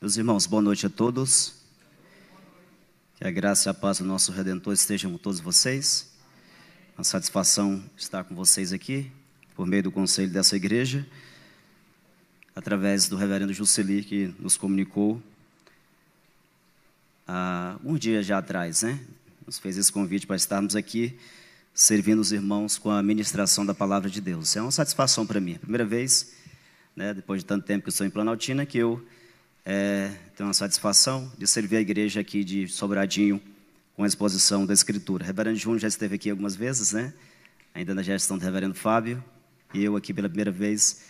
Meus 0.00 0.16
irmãos, 0.16 0.46
boa 0.46 0.62
noite 0.62 0.86
a 0.86 0.88
todos. 0.88 1.54
Que 3.16 3.26
a 3.26 3.32
graça 3.32 3.68
e 3.68 3.70
a 3.72 3.74
paz 3.74 3.98
do 3.98 4.04
nosso 4.04 4.30
Redentor 4.30 4.72
estejam 4.72 5.10
com 5.10 5.18
todos 5.18 5.40
vocês. 5.40 6.12
Uma 6.96 7.02
satisfação 7.02 7.82
estar 7.96 8.22
com 8.22 8.32
vocês 8.32 8.72
aqui, 8.72 9.10
por 9.56 9.66
meio 9.66 9.82
do 9.82 9.90
conselho 9.90 10.30
dessa 10.30 10.54
igreja, 10.54 11.04
através 12.54 13.08
do 13.08 13.16
reverendo 13.16 13.52
Jusceli, 13.52 14.04
que 14.04 14.32
nos 14.38 14.56
comunicou 14.56 15.20
há 17.26 17.76
um 17.82 17.98
dia 17.98 18.22
já 18.22 18.38
atrás, 18.38 18.82
né? 18.82 19.00
Nos 19.44 19.58
fez 19.58 19.76
esse 19.76 19.90
convite 19.90 20.28
para 20.28 20.36
estarmos 20.36 20.76
aqui 20.76 21.18
servindo 21.74 22.20
os 22.20 22.30
irmãos 22.30 22.78
com 22.78 22.92
a 22.92 23.02
ministração 23.02 23.66
da 23.66 23.74
palavra 23.74 24.08
de 24.08 24.20
Deus. 24.20 24.54
É 24.54 24.62
uma 24.62 24.70
satisfação 24.70 25.26
para 25.26 25.40
mim. 25.40 25.58
Primeira 25.58 25.84
vez, 25.84 26.34
né, 26.94 27.12
depois 27.12 27.40
de 27.40 27.46
tanto 27.46 27.66
tempo 27.66 27.82
que 27.82 27.90
estou 27.90 28.06
em 28.06 28.10
Planaltina, 28.10 28.64
que 28.64 28.78
eu 28.78 29.04
é, 29.64 30.10
tenho 30.36 30.48
a 30.48 30.54
satisfação 30.54 31.30
de 31.36 31.46
servir 31.46 31.76
a 31.76 31.80
igreja 31.80 32.20
aqui 32.20 32.42
de 32.44 32.68
Sobradinho 32.68 33.40
com 33.94 34.04
a 34.04 34.06
exposição 34.06 34.64
da 34.64 34.72
Escritura. 34.72 35.24
Reverendo 35.24 35.58
Júnior 35.58 35.80
já 35.80 35.88
esteve 35.88 36.14
aqui 36.14 36.30
algumas 36.30 36.54
vezes, 36.54 36.92
né? 36.92 37.12
Ainda 37.74 37.94
na 37.94 38.02
gestão 38.02 38.38
do 38.38 38.44
reverendo 38.44 38.74
Fábio, 38.74 39.22
e 39.74 39.82
eu 39.82 39.96
aqui 39.96 40.14
pela 40.14 40.28
primeira 40.28 40.50
vez 40.50 41.02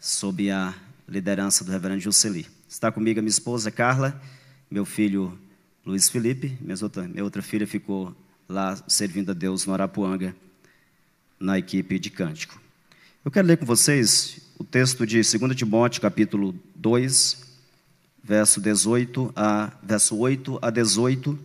sob 0.00 0.50
a 0.50 0.74
liderança 1.08 1.64
do 1.64 1.70
reverendo 1.70 2.00
Jusceli. 2.00 2.46
Está 2.68 2.90
comigo 2.90 3.20
a 3.20 3.22
minha 3.22 3.30
esposa 3.30 3.70
Carla, 3.70 4.20
meu 4.70 4.84
filho 4.84 5.38
Luiz 5.86 6.08
Felipe, 6.08 6.58
minha 6.60 6.76
outra, 6.82 7.02
minha 7.06 7.22
outra 7.22 7.42
filha 7.42 7.66
ficou 7.66 8.14
lá 8.48 8.76
servindo 8.88 9.30
a 9.30 9.34
Deus 9.34 9.66
no 9.66 9.72
Arapuanga, 9.72 10.34
na 11.38 11.58
equipe 11.58 11.98
de 11.98 12.10
cântico. 12.10 12.60
Eu 13.24 13.30
quero 13.30 13.46
ler 13.46 13.56
com 13.56 13.64
vocês 13.64 14.38
o 14.58 14.64
texto 14.64 15.06
de 15.06 15.16
2 15.16 15.56
Timóteo, 15.56 16.00
capítulo 16.00 16.54
2, 16.74 17.43
verso 18.24 18.58
18 18.58 19.30
a 19.36 19.70
verso 19.82 20.16
8 20.16 20.58
a 20.62 20.70
18. 20.70 21.38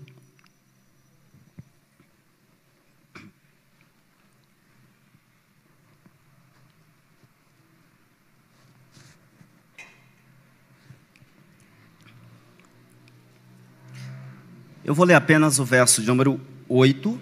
Eu 14.86 14.96
vou 14.96 15.06
ler 15.06 15.16
apenas 15.16 15.60
o 15.60 15.66
verso 15.66 16.02
de 16.02 16.08
número 16.08 16.40
8, 16.70 17.20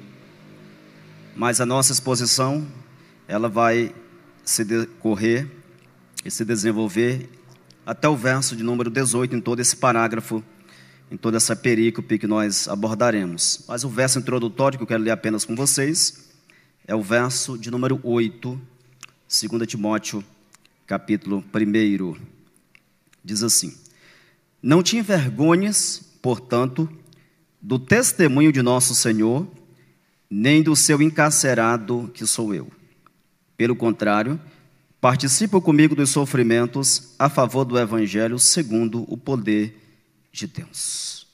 mas 1.35 1.59
a 1.59 1.65
nossa 1.65 1.91
exposição 1.91 2.65
ela 3.27 3.49
vai 3.49 3.93
se 4.45 4.63
decorrer 4.63 5.47
e 6.23 6.29
se 6.29 6.45
desenvolver 6.45 7.27
até 7.87 8.09
o 8.09 8.17
verso 8.17 8.53
de 8.53 8.63
número 8.63 8.89
18, 8.89 9.33
em 9.33 9.39
todo 9.39 9.61
esse 9.61 9.77
parágrafo, 9.77 10.43
em 11.09 11.15
toda 11.15 11.37
essa 11.37 11.55
perícope 11.55 12.19
que 12.19 12.27
nós 12.27 12.67
abordaremos. 12.67 13.63
Mas 13.65 13.85
o 13.85 13.89
verso 13.89 14.19
introdutório 14.19 14.77
que 14.77 14.83
eu 14.83 14.87
quero 14.87 15.01
ler 15.01 15.11
apenas 15.11 15.45
com 15.45 15.55
vocês 15.55 16.27
é 16.85 16.93
o 16.93 17.01
verso 17.01 17.57
de 17.57 17.71
número 17.71 17.97
8, 18.03 18.59
2 19.49 19.65
Timóteo, 19.65 20.21
capítulo 20.85 21.41
1. 21.55 22.15
Diz 23.23 23.41
assim: 23.41 23.73
Não 24.61 24.83
te 24.83 24.97
envergonhes, 24.97 26.03
portanto, 26.21 26.89
do 27.61 27.79
testemunho 27.79 28.51
de 28.51 28.61
nosso 28.61 28.93
Senhor, 28.95 29.47
nem 30.29 30.61
do 30.61 30.75
seu 30.75 31.01
encarcerado, 31.01 32.11
que 32.13 32.27
sou 32.27 32.53
eu. 32.53 32.69
Pelo 33.55 33.77
contrário, 33.77 34.37
Participa 34.99 35.61
comigo 35.61 35.95
dos 35.95 36.09
sofrimentos 36.09 37.13
a 37.19 37.29
favor 37.29 37.63
do 37.63 37.77
Evangelho 37.77 38.39
segundo 38.39 39.05
o 39.07 39.15
poder 39.15 39.77
de 40.31 40.47
Deus. 40.47 41.27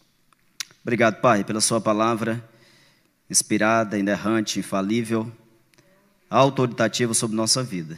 Obrigado, 0.81 1.22
Pai, 1.22 1.45
pela 1.45 1.61
Sua 1.61 1.80
palavra 1.80 2.44
inspirada, 3.30 3.97
inerrante, 3.97 4.59
infalível, 4.59 5.31
autoritativa 6.30 7.14
sobre 7.14 7.38
nossa 7.38 7.64
vida. 7.64 7.98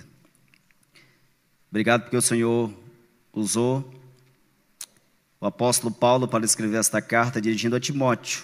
Obrigado 1.70 2.04
porque 2.04 2.16
o 2.16 2.22
Senhor 2.22 2.72
usou 3.34 3.92
o 5.42 5.48
apóstolo 5.48 5.92
Paulo 5.92 6.28
para 6.28 6.46
escrever 6.46 6.78
esta 6.78 7.02
carta 7.02 7.42
dirigindo 7.42 7.76
a 7.76 7.80
Timóteo, 7.80 8.44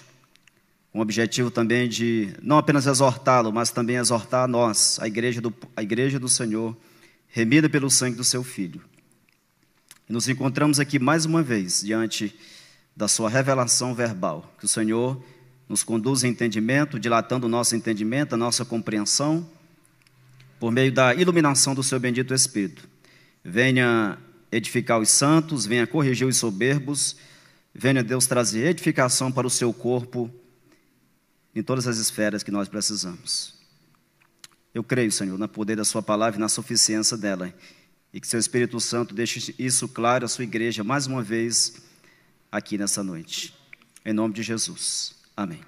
com 0.90 0.98
o 0.98 1.02
objetivo 1.02 1.52
também 1.52 1.88
de 1.88 2.34
não 2.42 2.58
apenas 2.58 2.86
exortá-lo, 2.86 3.52
mas 3.52 3.70
também 3.70 3.96
exortar 3.96 4.44
a 4.44 4.48
nós, 4.48 4.98
a 5.00 5.06
igreja 5.06 5.40
do, 5.40 5.54
a 5.76 5.82
igreja 5.84 6.18
do 6.18 6.28
Senhor 6.28 6.76
remida 7.32 7.68
pelo 7.68 7.90
sangue 7.90 8.16
do 8.16 8.22
seu 8.22 8.44
Filho. 8.44 8.80
E 10.08 10.12
nos 10.12 10.28
encontramos 10.28 10.78
aqui 10.78 10.98
mais 10.98 11.24
uma 11.24 11.42
vez 11.42 11.80
diante 11.80 12.38
da 12.94 13.08
sua 13.08 13.30
revelação 13.30 13.94
verbal, 13.94 14.54
que 14.58 14.66
o 14.66 14.68
Senhor 14.68 15.20
nos 15.66 15.82
conduz 15.82 16.22
em 16.22 16.28
entendimento, 16.28 17.00
dilatando 17.00 17.46
o 17.46 17.48
nosso 17.48 17.74
entendimento, 17.74 18.34
a 18.34 18.36
nossa 18.36 18.66
compreensão, 18.66 19.48
por 20.60 20.70
meio 20.70 20.92
da 20.92 21.14
iluminação 21.14 21.74
do 21.74 21.82
seu 21.82 21.98
bendito 21.98 22.34
Espírito. 22.34 22.86
Venha 23.42 24.18
edificar 24.52 25.00
os 25.00 25.08
santos, 25.08 25.64
venha 25.64 25.86
corrigir 25.86 26.26
os 26.26 26.36
soberbos, 26.36 27.16
venha 27.74 28.04
Deus 28.04 28.26
trazer 28.26 28.66
edificação 28.66 29.32
para 29.32 29.46
o 29.46 29.50
seu 29.50 29.72
corpo 29.72 30.30
em 31.54 31.62
todas 31.62 31.86
as 31.86 31.96
esferas 31.96 32.42
que 32.42 32.50
nós 32.50 32.68
precisamos. 32.68 33.61
Eu 34.74 34.82
creio, 34.82 35.12
Senhor, 35.12 35.38
no 35.38 35.48
poder 35.48 35.76
da 35.76 35.84
Sua 35.84 36.02
palavra 36.02 36.38
e 36.38 36.40
na 36.40 36.48
suficiência 36.48 37.16
dela. 37.16 37.52
E 38.12 38.20
que 38.20 38.26
Seu 38.26 38.40
Espírito 38.40 38.80
Santo 38.80 39.14
deixe 39.14 39.54
isso 39.58 39.88
claro 39.88 40.24
à 40.24 40.28
Sua 40.28 40.44
igreja 40.44 40.82
mais 40.82 41.06
uma 41.06 41.22
vez 41.22 41.74
aqui 42.50 42.78
nessa 42.78 43.02
noite. 43.02 43.54
Em 44.04 44.12
nome 44.12 44.34
de 44.34 44.42
Jesus. 44.42 45.14
Amém. 45.36 45.60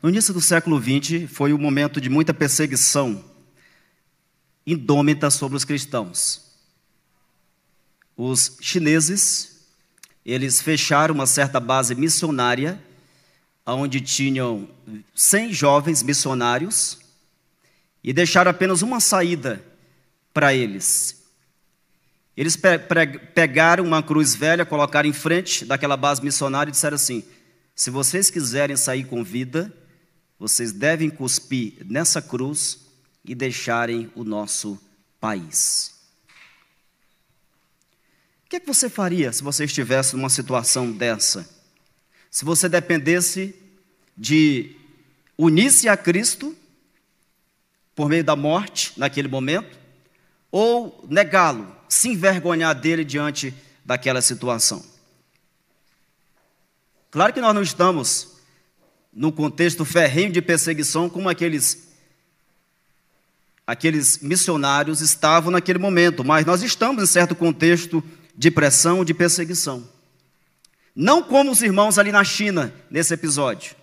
No 0.00 0.08
início 0.08 0.32
do 0.32 0.40
século 0.40 0.80
XX 0.80 1.28
foi 1.30 1.52
um 1.52 1.58
momento 1.58 2.00
de 2.00 2.08
muita 2.08 2.32
perseguição 2.32 3.24
indômita 4.64 5.30
sobre 5.30 5.56
os 5.56 5.64
cristãos. 5.64 6.42
Os 8.16 8.58
chineses, 8.60 9.66
eles 10.24 10.60
fecharam 10.60 11.14
uma 11.14 11.26
certa 11.26 11.58
base 11.58 11.94
missionária, 11.94 12.80
onde 13.66 14.00
tinham 14.00 14.68
100 15.14 15.52
jovens 15.52 16.02
missionários, 16.02 16.98
e 18.02 18.12
deixaram 18.12 18.50
apenas 18.50 18.82
uma 18.82 19.00
saída 19.00 19.64
para 20.32 20.54
eles. 20.54 21.24
Eles 22.36 22.56
pe 22.56 22.78
pegaram 23.34 23.84
uma 23.84 24.02
cruz 24.02 24.34
velha, 24.34 24.64
colocaram 24.64 25.08
em 25.08 25.12
frente 25.12 25.64
daquela 25.64 25.96
base 25.96 26.22
missionária 26.22 26.70
e 26.70 26.72
disseram 26.72 26.94
assim: 26.94 27.24
se 27.74 27.90
vocês 27.90 28.30
quiserem 28.30 28.76
sair 28.76 29.04
com 29.04 29.24
vida, 29.24 29.72
vocês 30.38 30.72
devem 30.72 31.10
cuspir 31.10 31.84
nessa 31.84 32.22
cruz 32.22 32.86
e 33.24 33.34
deixarem 33.34 34.10
o 34.14 34.22
nosso 34.22 34.80
país. 35.20 35.94
O 38.46 38.48
que, 38.48 38.56
é 38.56 38.60
que 38.60 38.66
você 38.66 38.88
faria 38.88 39.32
se 39.32 39.42
você 39.42 39.64
estivesse 39.64 40.16
numa 40.16 40.30
situação 40.30 40.90
dessa? 40.90 41.48
Se 42.30 42.44
você 42.44 42.68
dependesse 42.68 43.54
de 44.16 44.76
unir-se 45.36 45.88
a 45.88 45.96
Cristo 45.96 46.56
por 47.98 48.08
meio 48.08 48.22
da 48.22 48.36
morte 48.36 48.92
naquele 48.96 49.26
momento, 49.26 49.76
ou 50.52 51.04
negá-lo, 51.10 51.66
se 51.88 52.10
envergonhar 52.10 52.72
dele 52.72 53.04
diante 53.04 53.52
daquela 53.84 54.22
situação. 54.22 54.84
Claro 57.10 57.32
que 57.32 57.40
nós 57.40 57.52
não 57.52 57.60
estamos 57.60 58.36
no 59.12 59.32
contexto 59.32 59.84
ferrenho 59.84 60.30
de 60.30 60.40
perseguição 60.40 61.10
como 61.10 61.28
aqueles 61.28 61.88
aqueles 63.66 64.20
missionários 64.20 65.00
estavam 65.00 65.50
naquele 65.50 65.80
momento, 65.80 66.24
mas 66.24 66.46
nós 66.46 66.62
estamos 66.62 67.02
em 67.02 67.06
certo 67.06 67.34
contexto 67.34 68.00
de 68.32 68.48
pressão, 68.48 69.04
de 69.04 69.12
perseguição. 69.12 69.88
Não 70.94 71.20
como 71.20 71.50
os 71.50 71.62
irmãos 71.62 71.98
ali 71.98 72.12
na 72.12 72.22
China 72.22 72.72
nesse 72.88 73.12
episódio. 73.12 73.74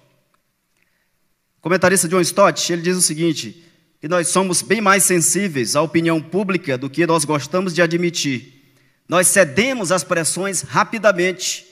O 1.58 1.62
comentarista 1.62 2.08
John 2.08 2.22
Stott, 2.22 2.72
ele 2.72 2.82
diz 2.82 2.96
o 2.96 3.02
seguinte: 3.02 3.66
que 4.06 4.10
nós 4.10 4.28
somos 4.28 4.62
bem 4.62 4.82
mais 4.82 5.04
sensíveis 5.04 5.76
à 5.76 5.82
opinião 5.82 6.22
pública 6.22 6.78
do 6.78 6.88
que 6.88 7.08
nós 7.08 7.26
gostamos 7.26 7.74
de 7.74 7.82
admitir. 7.82 8.78
Nós 9.10 9.26
cedemos 9.26 9.92
às 9.92 10.04
pressões 10.04 10.62
rapidamente, 10.62 11.66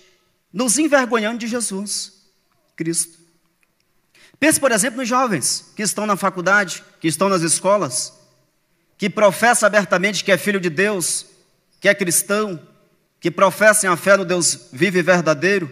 nos 0.52 0.80
envergonhando 0.80 1.38
de 1.38 1.46
Jesus, 1.46 2.24
Cristo. 2.76 3.20
Pense, 4.40 4.60
por 4.60 4.72
exemplo, 4.72 5.02
nos 5.02 5.08
jovens 5.08 5.72
que 5.76 5.84
estão 5.84 6.08
na 6.08 6.16
faculdade, 6.16 6.84
que 7.00 7.08
estão 7.08 7.30
nas 7.30 7.44
escolas, 7.44 8.12
que 8.98 9.12
professam 9.12 9.68
abertamente 9.68 10.24
que 10.24 10.32
é 10.32 10.38
filho 10.40 10.60
de 10.60 10.72
Deus, 10.72 11.28
que 11.80 11.88
é 11.88 11.94
cristão, 11.94 12.60
que 13.20 13.30
professam 13.30 13.94
a 13.94 13.96
fé 13.96 14.18
no 14.18 14.26
Deus 14.26 14.70
vivo 14.74 14.98
e 14.98 15.04
verdadeiro, 15.04 15.70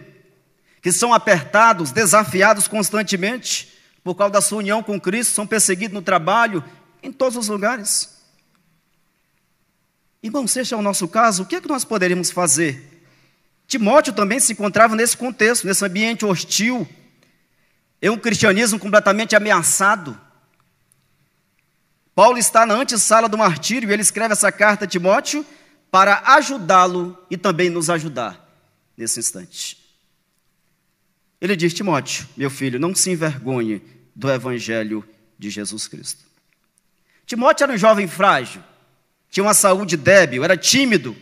que 0.80 0.92
são 0.92 1.12
apertados, 1.12 1.90
desafiados 1.90 2.68
constantemente, 2.68 3.68
por 4.02 4.14
causa 4.14 4.32
da 4.32 4.40
sua 4.40 4.58
união 4.58 4.82
com 4.82 5.00
Cristo, 5.00 5.34
são 5.34 5.46
perseguidos 5.46 5.94
no 5.94 6.02
trabalho, 6.02 6.64
em 7.02 7.12
todos 7.12 7.36
os 7.36 7.48
lugares. 7.48 8.22
Irmão, 10.22 10.46
se 10.46 10.60
este 10.60 10.74
é 10.74 10.76
o 10.76 10.82
nosso 10.82 11.08
caso, 11.08 11.42
o 11.42 11.46
que 11.46 11.56
é 11.56 11.60
que 11.60 11.68
nós 11.68 11.84
poderíamos 11.84 12.30
fazer 12.30 12.92
Timóteo 13.72 14.12
também 14.12 14.38
se 14.38 14.52
encontrava 14.52 14.94
nesse 14.94 15.16
contexto, 15.16 15.66
nesse 15.66 15.82
ambiente 15.82 16.26
hostil, 16.26 16.86
em 18.02 18.10
um 18.10 18.18
cristianismo 18.18 18.78
completamente 18.78 19.34
ameaçado. 19.34 20.20
Paulo 22.14 22.36
está 22.36 22.66
na 22.66 22.74
antessala 22.74 23.30
do 23.30 23.38
martírio 23.38 23.88
e 23.88 23.92
ele 23.94 24.02
escreve 24.02 24.32
essa 24.32 24.52
carta 24.52 24.84
a 24.84 24.88
Timóteo 24.88 25.46
para 25.90 26.20
ajudá-lo 26.34 27.16
e 27.30 27.38
também 27.38 27.70
nos 27.70 27.88
ajudar 27.88 28.46
nesse 28.94 29.20
instante. 29.20 29.81
Ele 31.42 31.56
diz: 31.56 31.74
Timóteo, 31.74 32.24
meu 32.36 32.48
filho, 32.48 32.78
não 32.78 32.94
se 32.94 33.10
envergonhe 33.10 33.82
do 34.14 34.30
evangelho 34.30 35.04
de 35.36 35.50
Jesus 35.50 35.88
Cristo. 35.88 36.22
Timóteo 37.26 37.64
era 37.64 37.72
um 37.72 37.76
jovem 37.76 38.06
frágil, 38.06 38.62
tinha 39.28 39.42
uma 39.42 39.52
saúde 39.52 39.96
débil, 39.96 40.44
era 40.44 40.56
tímido, 40.56 41.16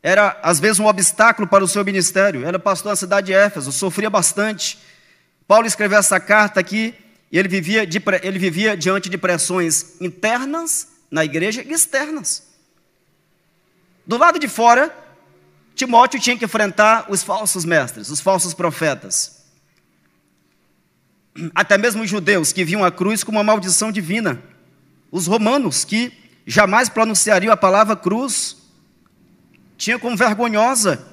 era 0.00 0.38
às 0.40 0.60
vezes 0.60 0.78
um 0.78 0.86
obstáculo 0.86 1.48
para 1.48 1.64
o 1.64 1.68
seu 1.68 1.84
ministério. 1.84 2.46
Era 2.46 2.60
pastor 2.60 2.90
na 2.90 2.96
cidade 2.96 3.26
de 3.26 3.32
Éfeso, 3.32 3.72
sofria 3.72 4.08
bastante. 4.08 4.78
Paulo 5.48 5.66
escreveu 5.66 5.98
essa 5.98 6.20
carta 6.20 6.60
aqui 6.60 6.94
e 7.30 7.36
ele 7.36 7.48
vivia, 7.48 7.84
de, 7.84 8.00
ele 8.22 8.38
vivia 8.38 8.76
diante 8.76 9.10
de 9.10 9.18
pressões 9.18 10.00
internas 10.00 10.86
na 11.10 11.24
igreja 11.24 11.60
e 11.62 11.72
externas. 11.72 12.46
Do 14.06 14.16
lado 14.16 14.38
de 14.38 14.46
fora, 14.46 14.94
Timóteo 15.82 16.20
tinha 16.20 16.38
que 16.38 16.44
enfrentar 16.44 17.06
os 17.08 17.24
falsos 17.24 17.64
mestres, 17.64 18.08
os 18.08 18.20
falsos 18.20 18.54
profetas. 18.54 19.42
Até 21.52 21.76
mesmo 21.76 22.04
os 22.04 22.08
judeus 22.08 22.52
que 22.52 22.64
viam 22.64 22.84
a 22.84 22.92
cruz 22.92 23.24
como 23.24 23.38
uma 23.38 23.42
maldição 23.42 23.90
divina. 23.90 24.40
Os 25.10 25.26
romanos 25.26 25.84
que 25.84 26.12
jamais 26.46 26.88
pronunciariam 26.88 27.52
a 27.52 27.56
palavra 27.56 27.96
cruz, 27.96 28.58
tinham 29.76 29.98
como 29.98 30.16
vergonhosa. 30.16 31.04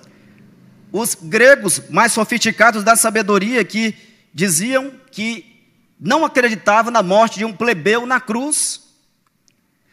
Os 0.92 1.15
gregos 1.15 1.81
mais 1.89 2.12
sofisticados 2.12 2.83
da 2.83 2.95
sabedoria 2.95 3.65
que 3.65 3.95
diziam 4.31 4.94
que 5.10 5.65
não 6.00 6.24
acreditavam 6.24 6.92
na 6.92 7.01
morte 7.01 7.39
de 7.39 7.45
um 7.45 7.54
plebeu 7.54 8.06
na 8.06 8.19
cruz. 8.22 8.81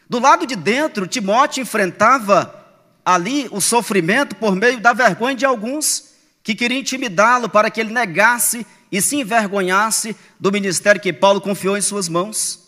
Do 0.07 0.19
lado 0.19 0.45
de 0.45 0.55
dentro, 0.55 1.07
Timóteo 1.07 1.63
enfrentava 1.63 2.66
ali 3.07 3.47
o 3.51 3.61
sofrimento 3.61 4.35
por 4.35 4.53
meio 4.53 4.81
da 4.81 4.91
vergonha 4.91 5.33
de 5.33 5.45
alguns 5.45 6.09
que 6.43 6.53
queriam 6.53 6.81
intimidá-lo 6.81 7.47
para 7.47 7.71
que 7.71 7.79
ele 7.79 7.93
negasse 7.93 8.67
e 8.91 9.01
se 9.01 9.15
envergonhasse 9.15 10.13
do 10.37 10.51
ministério 10.51 10.99
que 10.99 11.13
Paulo 11.13 11.39
confiou 11.39 11.77
em 11.77 11.81
suas 11.81 12.09
mãos. 12.09 12.67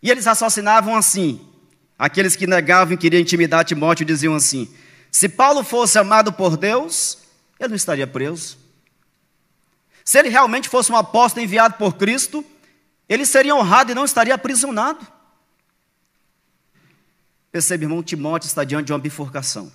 E 0.00 0.08
eles 0.08 0.26
raciocinavam 0.26 0.94
assim: 0.94 1.40
aqueles 1.98 2.36
que 2.36 2.46
negavam 2.46 2.94
e 2.94 2.96
queriam 2.96 3.20
intimidar 3.20 3.64
Timóteo 3.64 4.06
diziam 4.06 4.36
assim: 4.36 4.72
se 5.10 5.28
Paulo 5.28 5.64
fosse 5.64 5.98
amado 5.98 6.32
por 6.32 6.56
Deus, 6.56 7.18
ele 7.58 7.70
não 7.70 7.76
estaria 7.76 8.06
preso. 8.06 8.56
Se 10.04 10.20
ele 10.20 10.28
realmente 10.28 10.68
fosse 10.68 10.92
um 10.92 10.96
apóstolo 10.96 11.44
enviado 11.44 11.74
por 11.74 11.96
Cristo, 11.96 12.44
ele 13.08 13.26
seria 13.26 13.56
honrado 13.56 13.90
e 13.90 13.94
não 13.94 14.04
estaria 14.04 14.36
aprisionado. 14.36 15.04
Percebe, 17.56 17.86
irmão, 17.86 18.02
Timóteo 18.02 18.48
está 18.48 18.64
diante 18.64 18.88
de 18.88 18.92
uma 18.92 18.98
bifurcação. 18.98 19.72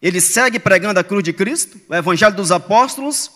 Ele 0.00 0.18
segue 0.18 0.58
pregando 0.58 0.98
a 0.98 1.04
cruz 1.04 1.22
de 1.22 1.30
Cristo, 1.30 1.78
o 1.90 1.94
evangelho 1.94 2.34
dos 2.34 2.50
apóstolos, 2.50 3.30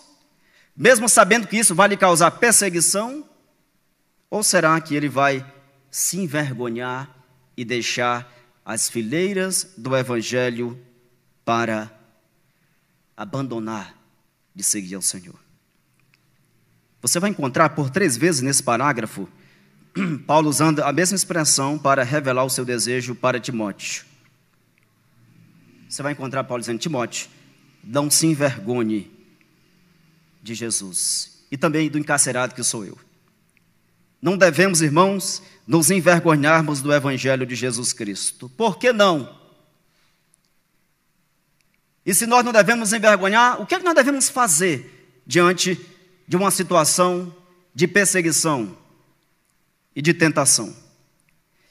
mesmo 0.75 1.07
sabendo 1.07 1.45
que 1.45 1.57
isso 1.57 1.75
vai 1.75 1.89
lhe 1.89 1.95
causar 1.95 2.31
perseguição, 2.31 3.23
ou 4.31 4.41
será 4.41 4.81
que 4.81 4.95
ele 4.95 5.07
vai 5.07 5.45
se 5.91 6.17
envergonhar 6.17 7.07
e 7.55 7.63
deixar 7.63 8.33
as 8.65 8.89
fileiras 8.89 9.67
do 9.77 9.95
evangelho 9.95 10.75
para 11.45 11.95
abandonar 13.15 13.95
de 14.55 14.63
seguir 14.63 14.95
ao 14.95 15.03
Senhor? 15.03 15.39
Você 16.99 17.19
vai 17.19 17.29
encontrar 17.29 17.69
por 17.69 17.91
três 17.91 18.17
vezes 18.17 18.41
nesse 18.41 18.63
parágrafo 18.63 19.29
Paulo 20.27 20.49
usando 20.49 20.81
a 20.81 20.91
mesma 20.91 21.15
expressão 21.15 21.77
para 21.77 22.03
revelar 22.03 22.43
o 22.43 22.49
seu 22.49 22.65
desejo 22.65 23.15
para 23.15 23.39
Timóteo. 23.39 24.05
Você 25.89 26.03
vai 26.03 26.11
encontrar 26.11 26.43
Paulo 26.43 26.61
dizendo: 26.61 26.79
Timóteo, 26.79 27.29
não 27.83 28.09
se 28.09 28.27
envergonhe 28.27 29.11
de 30.43 30.53
Jesus 30.53 31.45
e 31.49 31.57
também 31.57 31.89
do 31.89 31.97
encarcerado 31.97 32.53
que 32.53 32.63
sou 32.63 32.85
eu. 32.85 32.97
Não 34.21 34.37
devemos, 34.37 34.81
irmãos, 34.81 35.41
nos 35.67 35.91
envergonharmos 35.91 36.81
do 36.81 36.91
Evangelho 36.93 37.45
de 37.45 37.55
Jesus 37.55 37.93
Cristo. 37.93 38.49
Por 38.49 38.77
que 38.77 38.91
não? 38.91 39.39
E 42.05 42.13
se 42.13 42.25
nós 42.25 42.43
não 42.43 42.51
devemos 42.51 42.91
nos 42.91 42.93
envergonhar, 42.93 43.61
o 43.61 43.65
que, 43.65 43.75
é 43.75 43.79
que 43.79 43.85
nós 43.85 43.95
devemos 43.95 44.29
fazer 44.29 45.21
diante 45.25 45.79
de 46.27 46.35
uma 46.35 46.51
situação 46.51 47.35
de 47.73 47.87
perseguição? 47.87 48.84
E 49.95 50.01
de 50.01 50.13
tentação. 50.13 50.75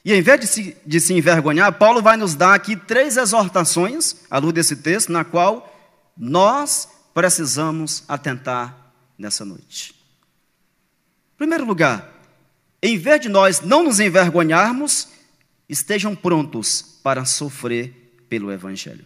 E 0.03 0.13
em 0.13 0.21
vez 0.21 0.39
de 0.39 0.47
se, 0.47 0.77
de 0.85 0.99
se 0.99 1.13
envergonhar, 1.13 1.71
Paulo 1.73 2.01
vai 2.01 2.15
nos 2.15 2.35
dar 2.35 2.53
aqui 2.53 2.75
três 2.75 3.17
exortações, 3.17 4.17
à 4.29 4.37
luz 4.37 4.53
desse 4.53 4.75
texto, 4.75 5.11
na 5.11 5.23
qual 5.23 5.73
nós 6.17 6.87
precisamos 7.13 8.03
atentar 8.07 8.93
nessa 9.17 9.43
noite. 9.43 9.95
Em 11.33 11.37
primeiro 11.37 11.65
lugar, 11.65 12.11
em 12.81 12.97
vez 12.97 13.19
de 13.19 13.29
nós 13.29 13.61
não 13.61 13.83
nos 13.83 13.99
envergonharmos, 13.99 15.07
estejam 15.67 16.15
prontos 16.15 16.99
para 17.03 17.25
sofrer 17.25 18.23
pelo 18.29 18.51
Evangelho. 18.51 19.05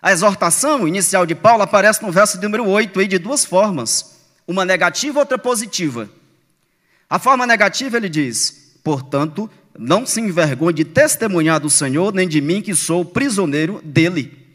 A 0.00 0.12
exortação 0.12 0.86
inicial 0.86 1.26
de 1.26 1.34
Paulo 1.34 1.62
aparece 1.62 2.02
no 2.02 2.12
verso 2.12 2.40
número 2.40 2.68
8, 2.68 3.00
aí, 3.00 3.08
de 3.08 3.18
duas 3.18 3.44
formas, 3.44 4.18
uma 4.46 4.64
negativa 4.64 5.18
outra 5.18 5.38
positiva. 5.38 6.08
A 7.08 7.18
forma 7.18 7.46
negativa 7.46 7.96
ele 7.96 8.08
diz: 8.08 8.78
portanto, 8.84 9.50
não 9.78 10.04
se 10.04 10.20
envergonhe 10.20 10.74
de 10.74 10.84
testemunhar 10.84 11.60
do 11.60 11.70
Senhor, 11.70 12.12
nem 12.12 12.28
de 12.28 12.40
mim, 12.40 12.60
que 12.60 12.74
sou 12.74 13.04
prisioneiro 13.04 13.80
dele. 13.82 14.46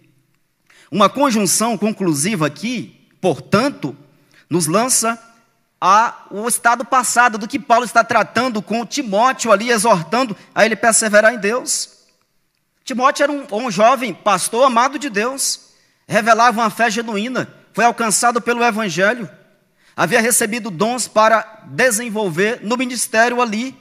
Uma 0.92 1.10
conjunção 1.10 1.78
conclusiva 1.78 2.46
aqui, 2.46 3.08
portanto, 3.20 3.96
nos 4.50 4.68
lança 4.68 5.20
a, 5.82 6.28
o 6.30 6.48
estado 6.48 6.86
passado 6.86 7.38
do 7.38 7.48
que 7.48 7.58
Paulo 7.58 7.86
está 7.86 8.04
tratando 8.04 8.62
com 8.62 8.86
Timóteo 8.86 9.52
ali, 9.52 9.72
exortando 9.72 10.36
a 10.54 10.66
ele 10.66 10.76
perseverar 10.76 11.34
em 11.34 11.40
Deus. 11.40 11.90
Timóteo 12.84 13.24
era 13.24 13.32
um, 13.32 13.46
um 13.52 13.72
jovem 13.72 14.14
pastor 14.14 14.66
amado 14.66 15.00
de 15.00 15.10
Deus, 15.10 15.72
revelava 16.08 16.62
uma 16.62 16.70
fé 16.70 16.92
genuína, 16.92 17.52
foi 17.74 17.86
alcançado 17.86 18.42
pelo 18.42 18.64
Evangelho 18.64 19.28
havia 19.96 20.22
recebido 20.22 20.72
dons 20.72 21.08
para 21.08 21.64
desenvolver 21.66 22.60
no 22.64 22.78
ministério 22.78 23.42
ali. 23.42 23.76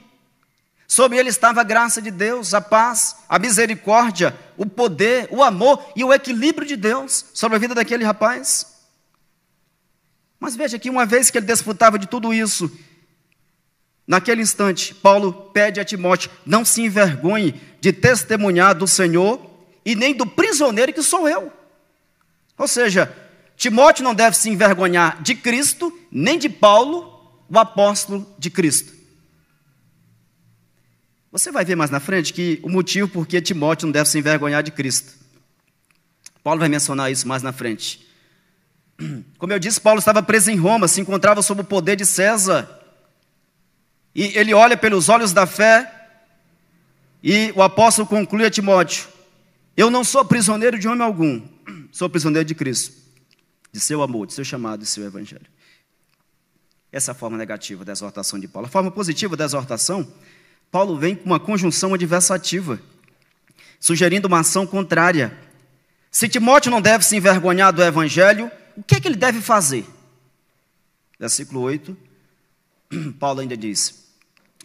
Sobre 0.87 1.17
ele 1.17 1.29
estava 1.29 1.61
a 1.61 1.63
graça 1.63 2.01
de 2.01 2.11
Deus, 2.11 2.53
a 2.53 2.61
paz, 2.61 3.17
a 3.27 3.39
misericórdia, 3.39 4.37
o 4.55 4.65
poder, 4.65 5.27
o 5.31 5.41
amor 5.41 5.83
e 5.95 6.03
o 6.03 6.13
equilíbrio 6.13 6.67
de 6.67 6.75
Deus 6.75 7.25
sobre 7.33 7.55
a 7.55 7.59
vida 7.59 7.73
daquele 7.73 8.03
rapaz. 8.03 8.73
Mas 10.39 10.55
veja 10.55 10.77
que 10.77 10.89
uma 10.89 11.05
vez 11.05 11.31
que 11.31 11.37
ele 11.37 11.47
desfrutava 11.47 11.97
de 11.97 12.05
tudo 12.05 12.33
isso, 12.33 12.69
naquele 14.05 14.41
instante, 14.41 14.93
Paulo 14.93 15.31
pede 15.53 15.79
a 15.79 15.85
Timóteo: 15.85 16.29
não 16.45 16.63
se 16.65 16.81
envergonhe 16.81 17.59
de 17.79 17.91
testemunhar 17.91 18.75
do 18.75 18.85
Senhor 18.85 19.39
e 19.85 19.95
nem 19.95 20.13
do 20.13 20.25
prisioneiro 20.25 20.93
que 20.93 21.01
sou 21.01 21.27
eu. 21.27 21.51
Ou 22.57 22.67
seja, 22.67 23.11
Timóteo 23.55 24.03
não 24.03 24.15
deve 24.15 24.37
se 24.37 24.49
envergonhar 24.49 25.21
de 25.21 25.35
Cristo, 25.35 25.97
nem 26.11 26.37
de 26.37 26.49
Paulo, 26.49 27.13
o 27.49 27.57
apóstolo 27.57 28.27
de 28.37 28.49
Cristo. 28.49 28.93
Você 31.31 31.51
vai 31.51 31.65
ver 31.65 31.75
mais 31.75 31.89
na 31.89 31.99
frente 31.99 32.33
que 32.33 32.59
o 32.63 32.69
motivo 32.69 33.07
por 33.07 33.27
que 33.27 33.41
Timóteo 33.41 33.87
não 33.87 33.91
deve 33.91 34.09
se 34.09 34.19
envergonhar 34.19 34.61
de 34.61 34.71
Cristo. 34.71 35.13
Paulo 36.43 36.59
vai 36.59 36.69
mencionar 36.69 37.11
isso 37.11 37.27
mais 37.27 37.41
na 37.41 37.51
frente. 37.51 38.05
Como 39.37 39.53
eu 39.53 39.59
disse, 39.59 39.79
Paulo 39.79 39.99
estava 39.99 40.21
preso 40.21 40.51
em 40.51 40.57
Roma, 40.57 40.87
se 40.87 41.01
encontrava 41.01 41.41
sob 41.41 41.61
o 41.61 41.65
poder 41.65 41.95
de 41.95 42.05
César. 42.05 42.69
E 44.13 44.37
ele 44.37 44.53
olha 44.53 44.77
pelos 44.77 45.09
olhos 45.09 45.33
da 45.33 45.47
fé, 45.47 45.91
e 47.23 47.51
o 47.55 47.63
apóstolo 47.63 48.07
conclui 48.07 48.45
a 48.45 48.51
Timóteo: 48.51 49.07
Eu 49.75 49.89
não 49.89 50.03
sou 50.03 50.23
prisioneiro 50.23 50.77
de 50.77 50.87
homem 50.87 51.03
algum, 51.03 51.41
sou 51.91 52.07
prisioneiro 52.09 52.45
de 52.45 52.53
Cristo 52.53 53.02
de 53.73 53.79
seu 53.79 54.03
amor, 54.03 54.27
de 54.27 54.33
seu 54.33 54.45
chamado, 54.45 54.81
de 54.81 54.85
seu 54.85 55.03
evangelho. 55.03 55.47
Essa 56.91 57.09
é 57.09 57.13
a 57.13 57.15
forma 57.15 57.35
negativa 57.35 57.83
da 57.83 57.91
exortação 57.91 58.39
de 58.39 58.47
Paulo. 58.47 58.67
A 58.67 58.71
forma 58.71 58.91
positiva 58.91 59.35
da 59.35 59.43
exortação, 59.43 60.07
Paulo 60.71 60.95
vem 60.95 61.15
com 61.15 61.25
uma 61.25 61.39
conjunção 61.39 61.91
adversativa, 61.95 62.79
sugerindo 63.79 64.27
uma 64.27 64.41
ação 64.41 64.67
contrária. 64.67 65.35
Se 66.11 66.29
Timóteo 66.29 66.69
não 66.69 66.79
deve 66.79 67.03
se 67.03 67.15
envergonhar 67.15 67.73
do 67.73 67.81
evangelho, 67.81 68.51
o 68.77 68.83
que, 68.83 68.95
é 68.95 68.99
que 68.99 69.07
ele 69.07 69.15
deve 69.15 69.41
fazer? 69.41 69.87
Versículo 71.19 71.61
8, 71.61 71.97
Paulo 73.19 73.39
ainda 73.39 73.57
diz: 73.57 74.05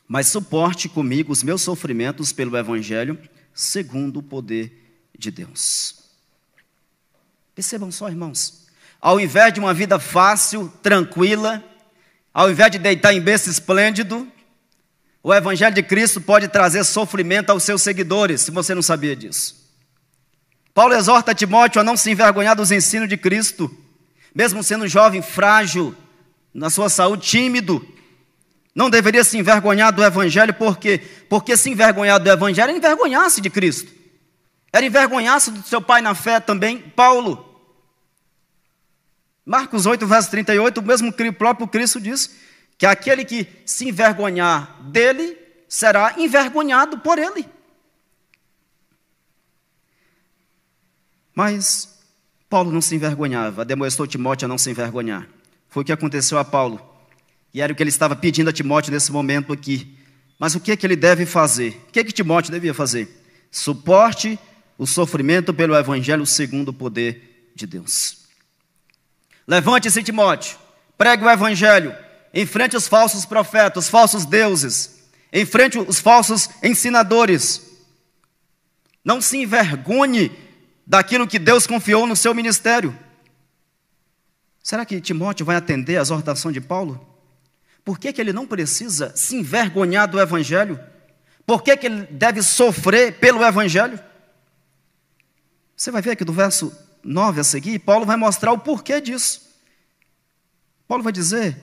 Mas 0.07 0.27
suporte 0.27 0.87
comigo 0.87 1.33
os 1.33 1.43
meus 1.43 1.63
sofrimentos 1.63 2.31
pelo 2.31 2.59
evangelho, 2.59 3.19
segundo 3.55 4.19
o 4.19 4.23
poder 4.23 5.01
de 5.19 5.31
Deus. 5.31 6.05
Percebam 7.55 7.91
só, 7.91 8.11
irmãos. 8.11 8.68
Ao 9.01 9.21
invés 9.21 9.53
de 9.53 9.61
uma 9.61 9.73
vida 9.73 9.99
fácil, 9.99 10.73
tranquila, 10.83 11.63
ao 12.35 12.51
invés 12.51 12.71
de 12.71 12.79
deitar 12.79 13.13
em 13.15 13.21
berço 13.21 13.49
esplêndido, 13.49 14.27
o 15.23 15.33
Evangelho 15.33 15.75
de 15.75 15.83
Cristo 15.83 16.21
pode 16.21 16.49
trazer 16.49 16.85
sofrimento 16.85 17.51
aos 17.51 17.63
seus 17.63 17.83
seguidores, 17.83 18.43
se 18.43 18.51
você 18.51 18.75
não 18.75 18.83
sabia 18.83 19.15
disso. 19.15 19.57
Paulo 20.75 20.95
exorta 20.95 21.35
Timóteo 21.35 21.81
a 21.81 21.85
não 21.85 21.97
se 21.97 22.11
envergonhar 22.11 22.55
dos 22.55 22.71
ensinos 22.71 23.09
de 23.09 23.17
Cristo, 23.17 23.71
mesmo 24.35 24.63
sendo 24.63 24.87
jovem, 24.87 25.21
frágil, 25.21 25.95
na 26.55 26.71
sua 26.71 26.89
saúde, 26.89 27.27
tímido. 27.27 27.87
Não 28.75 28.89
deveria 28.89 29.25
se 29.25 29.37
envergonhar 29.37 29.93
do 29.93 30.05
Evangelho, 30.05 30.55
por 30.55 30.79
quê? 30.79 31.01
Porque 31.29 31.57
se 31.57 31.71
envergonhar 31.71 32.21
do 32.21 32.31
Evangelho 32.31 32.73
é 32.73 32.77
envergonhar-se 32.77 33.41
de 33.41 33.51
Cristo. 33.51 33.93
Era 34.73 34.87
envergonhar-se 34.87 35.51
do 35.51 35.63
seu 35.63 35.81
pai 35.81 36.01
na 36.01 36.15
fé 36.15 36.39
também, 36.39 36.79
Paulo. 36.79 37.48
Marcos 39.49 39.87
8, 39.87 40.07
verso 40.07 40.31
38, 40.31 40.79
o 40.79 40.83
mesmo 40.83 41.11
próprio 41.33 41.67
Cristo 41.67 41.99
diz 41.99 42.37
que 42.77 42.85
aquele 42.85 43.25
que 43.25 43.49
se 43.65 43.89
envergonhar 43.89 44.79
dele 44.83 45.39
será 45.67 46.17
envergonhado 46.19 46.99
por 46.99 47.19
ele. 47.19 47.49
Mas 51.35 51.99
Paulo 52.47 52.71
não 52.71 52.83
se 52.83 52.95
envergonhava, 52.95 53.65
demonstrou 53.65 54.07
Timóteo 54.07 54.45
a 54.45 54.49
não 54.49 54.59
se 54.59 54.69
envergonhar. 54.69 55.27
Foi 55.71 55.83
o 55.83 55.87
que 55.87 55.93
aconteceu 55.93 56.37
a 56.37 56.45
Paulo. 56.45 56.79
E 57.55 57.63
era 57.63 57.73
o 57.73 57.75
que 57.75 57.83
ele 57.83 57.89
estava 57.89 58.15
pedindo 58.15 58.51
a 58.51 58.53
Timóteo 58.53 58.93
nesse 58.93 59.11
momento 59.11 59.51
aqui. 59.51 59.97
Mas 60.39 60.55
o 60.55 60.61
que 60.61 60.73
é 60.73 60.77
que 60.77 60.87
ele 60.87 60.95
deve 60.95 61.25
fazer? 61.25 61.71
O 61.89 61.93
que 61.93 62.01
é 62.01 62.05
que 62.05 62.13
Timóteo 62.13 62.53
devia 62.53 62.75
fazer? 62.75 63.25
Suporte 63.51 64.39
o 64.77 64.87
sofrimento 64.87 65.55
pelo 65.55 65.75
evangelho 65.75 66.27
segundo 66.27 66.69
o 66.69 66.75
poder 66.75 67.51
de 67.57 67.67
Deus. 67.67 68.18
Levante-se, 69.49 70.03
Timóteo, 70.03 70.59
pregue 70.99 71.25
o 71.25 71.31
evangelho, 71.31 71.97
enfrente 72.35 72.77
os 72.77 72.87
falsos 72.87 73.25
profetas, 73.25 73.87
os 73.87 73.91
falsos 73.91 74.27
deuses, 74.27 75.09
enfrente 75.33 75.79
os 75.79 75.99
falsos 75.99 76.51
ensinadores. 76.63 77.67
Não 79.03 79.23
se 79.23 79.39
envergonhe 79.39 80.31
daquilo 80.87 81.27
que 81.27 81.39
Deus 81.39 81.67
confiou 81.67 82.07
no 82.07 82.15
seu 82.15 82.35
ministério. 82.35 82.97
Será 84.63 84.85
que 84.85 85.01
Timóteo 85.01 85.47
vai 85.47 85.57
atender 85.57 85.97
às 85.97 86.09
exortação 86.09 86.53
de 86.53 86.61
Paulo? 86.61 87.09
Por 87.83 87.99
que, 87.99 88.13
que 88.13 88.21
ele 88.21 88.35
não 88.35 88.47
precisa 88.47 89.17
se 89.17 89.35
envergonhar 89.35 90.07
do 90.07 90.21
Evangelho? 90.21 90.79
Por 91.47 91.63
que, 91.63 91.75
que 91.75 91.87
ele 91.87 92.03
deve 92.11 92.43
sofrer 92.43 93.15
pelo 93.15 93.43
Evangelho? 93.43 93.99
Você 95.75 95.91
vai 95.91 96.03
ver 96.03 96.11
aqui 96.11 96.25
do 96.25 96.35
verso 96.35 96.71
9 97.03 97.41
a 97.41 97.45
seguir, 97.45 97.79
Paulo 97.79 98.05
vai 98.05 98.17
mostrar 98.17 98.53
o 98.53 98.59
porquê 98.59 99.01
disso. 99.01 99.49
Paulo 100.87 101.05
vai 101.05 101.13
dizer 101.13 101.57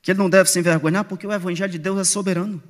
que 0.00 0.10
ele 0.10 0.18
não 0.18 0.30
deve 0.30 0.50
se 0.50 0.58
envergonhar 0.58 1.04
porque 1.04 1.26
o 1.26 1.32
Evangelho 1.32 1.72
de 1.72 1.78
Deus 1.78 1.98
é 1.98 2.04
soberano. 2.04 2.62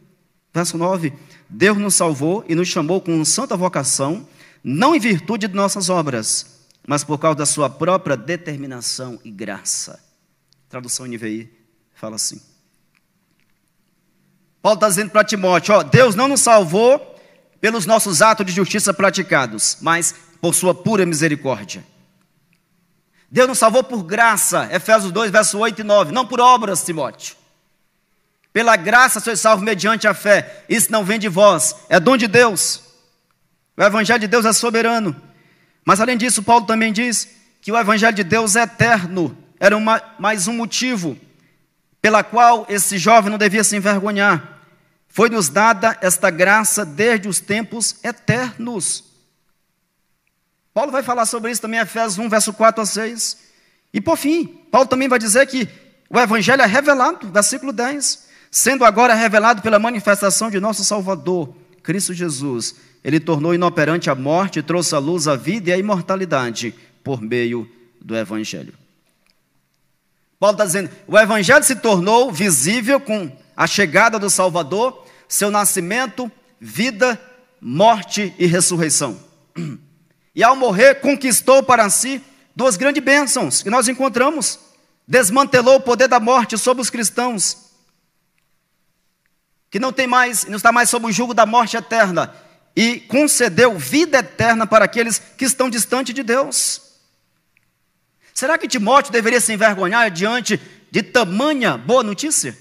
Verso 0.53 0.79
9: 0.79 1.13
Deus 1.49 1.77
nos 1.79 1.95
salvou 1.95 2.45
e 2.49 2.55
nos 2.55 2.69
chamou 2.69 3.01
com 3.01 3.25
santa 3.25 3.57
vocação, 3.57 4.27
não 4.63 4.95
em 4.95 5.01
virtude 5.01 5.49
de 5.49 5.55
nossas 5.55 5.89
obras, 5.89 6.67
mas 6.87 7.03
por 7.03 7.19
causa 7.19 7.39
da 7.39 7.47
sua 7.47 7.69
própria 7.69 8.17
determinação 8.17 9.19
e 9.25 9.31
graça. 9.31 10.03
Tradução 10.69 11.07
NVI 11.07 11.51
fala 11.95 12.17
assim. 12.17 12.41
Paulo 14.63 14.77
está 14.77 14.89
dizendo 14.89 15.11
para 15.11 15.25
Timóteo: 15.25 15.75
ó, 15.75 15.83
Deus 15.83 16.15
não 16.15 16.29
nos 16.29 16.41
salvou 16.41 17.15
pelos 17.61 17.87
nossos 17.87 18.23
atos 18.23 18.47
de 18.47 18.53
justiça 18.53 18.95
praticados, 18.95 19.79
mas 19.81 20.15
por 20.41 20.55
sua 20.55 20.75
pura 20.75 21.05
misericórdia. 21.05 21.85
Deus 23.35 23.49
nos 23.49 23.59
salvou 23.59 23.83
por 23.83 24.05
graça, 24.05 24.69
Efésios 24.71 25.11
2, 25.11 25.29
verso 25.33 25.59
8 25.59 25.81
e 25.81 25.83
9, 25.83 26.13
não 26.13 26.25
por 26.25 26.39
obras, 26.39 26.85
Timóteo. 26.85 27.35
Pela 28.53 28.77
graça 28.77 29.19
sois 29.19 29.41
salvos 29.41 29.65
mediante 29.65 30.07
a 30.07 30.15
fé. 30.15 30.63
Isso 30.69 30.93
não 30.93 31.05
vem 31.05 31.19
de 31.19 31.29
vós, 31.29 31.75
é 31.89 31.99
dom 31.99 32.17
de 32.17 32.29
Deus. 32.29 32.81
O 33.77 33.83
Evangelho 33.83 34.21
de 34.21 34.29
Deus 34.29 34.45
é 34.45 34.53
soberano. 34.53 35.21
Mas 35.85 36.01
além 36.01 36.17
disso, 36.17 36.45
Paulo 36.45 36.65
também 36.65 36.93
diz 36.93 37.29
que 37.61 37.73
o 37.73 37.77
Evangelho 37.77 38.15
de 38.15 38.23
Deus 38.23 38.55
é 38.55 38.63
eterno. 38.63 39.37
Era 39.59 39.77
uma, 39.77 40.01
mais 40.17 40.47
um 40.47 40.53
motivo 40.53 41.19
pela 42.01 42.23
qual 42.23 42.65
esse 42.69 42.99
jovem 42.99 43.33
não 43.33 43.39
devia 43.39 43.65
se 43.65 43.75
envergonhar. 43.75 44.61
Foi-nos 45.09 45.49
dada 45.49 45.99
esta 46.01 46.31
graça 46.31 46.85
desde 46.85 47.27
os 47.27 47.41
tempos 47.41 47.97
eternos. 48.05 49.14
Paulo 50.75 50.91
vai 50.91 51.05
falar 51.05 51.25
sobre 51.25 51.53
isso 51.53 51.63
também 51.63 51.79
em 51.79 51.85
Efésios 51.85 52.19
1, 52.19 52.29
verso 52.29 52.53
4 52.53 52.83
a 52.83 52.87
6. 52.87 53.39
E 53.93 54.01
por 54.01 54.19
fim, 54.19 54.45
Paulo 54.73 54.89
também 54.89 55.09
vai 55.09 55.21
dizer 55.21 55.47
que 55.47 55.69
o 56.11 56.19
Evangelho 56.19 56.63
é 56.63 56.67
revelado, 56.67 57.31
versículo 57.31 57.73
10, 57.73 58.27
sendo 58.51 58.85
agora 58.85 59.15
revelado 59.15 59.63
pela 59.63 59.79
manifestação 59.79 60.51
de 60.51 60.59
nosso 60.59 60.83
Salvador, 60.83 61.55
Cristo 61.81 62.13
Jesus. 62.13 62.75
Ele 63.05 63.21
tornou 63.21 63.55
inoperante 63.55 64.11
a 64.11 64.17
morte, 64.17 64.63
trouxe 64.63 64.97
à 64.97 64.99
luz 64.99 65.29
a 65.29 65.37
vida 65.37 65.71
e 65.71 65.73
a 65.73 65.79
imortalidade 65.79 66.75
por 67.05 67.23
meio 67.23 67.71
do 68.01 68.17
Evangelho. 68.17 68.75
Paulo 70.41 70.55
está 70.55 70.65
dizendo: 70.65 70.91
o 71.07 71.17
Evangelho 71.17 71.63
se 71.63 71.77
tornou 71.77 72.33
visível 72.33 72.99
com 72.99 73.31
a 73.57 73.67
chegada 73.69 74.19
do 74.19 74.29
Salvador, 74.29 75.07
seu 75.29 75.53
nascimento, 75.53 76.31
vida, 76.61 77.21
morte 77.61 78.35
e 78.39 78.47
ressurreição. 78.47 79.17
E 80.35 80.43
ao 80.43 80.57
morrer, 80.57 80.97
conquistou 80.97 81.63
para 81.63 81.89
si 81.89 82.23
duas 82.57 82.77
grandes 82.77 83.03
bênçãos 83.03 83.63
que 83.63 83.71
nós 83.71 83.89
encontramos. 83.89 84.59
Desmantelou 85.07 85.77
o 85.77 85.81
poder 85.81 86.09
da 86.09 86.19
morte 86.19 86.57
sobre 86.57 86.81
os 86.81 86.89
cristãos, 86.89 87.59
que 89.71 89.79
não 89.79 89.93
tem 89.93 90.07
mais, 90.07 90.45
não 90.47 90.57
está 90.57 90.73
mais 90.73 90.89
sob 90.89 91.07
o 91.07 91.13
jugo 91.13 91.35
da 91.35 91.45
morte 91.45 91.77
eterna, 91.77 92.35
e 92.75 93.01
concedeu 93.01 93.79
vida 93.79 94.19
eterna 94.19 94.67
para 94.67 94.87
aqueles 94.87 95.19
que 95.19 95.45
estão 95.45 95.69
distantes 95.69 96.15
de 96.15 96.23
Deus. 96.23 96.81
Será 98.33 98.57
que 98.57 98.67
Timóteo 98.67 99.13
deveria 99.13 99.41
se 99.41 99.53
envergonhar 99.53 100.11
diante 100.11 100.61
de 100.91 101.03
tamanha 101.03 101.77
boa 101.77 102.03
notícia? 102.03 102.57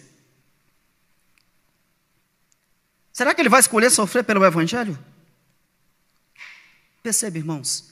Será 3.11 3.33
que 3.33 3.41
ele 3.41 3.49
vai 3.49 3.59
escolher 3.59 3.89
sofrer 3.89 4.23
pelo 4.23 4.43
Evangelho? 4.43 4.97
Percebe, 7.03 7.39
irmãos? 7.39 7.89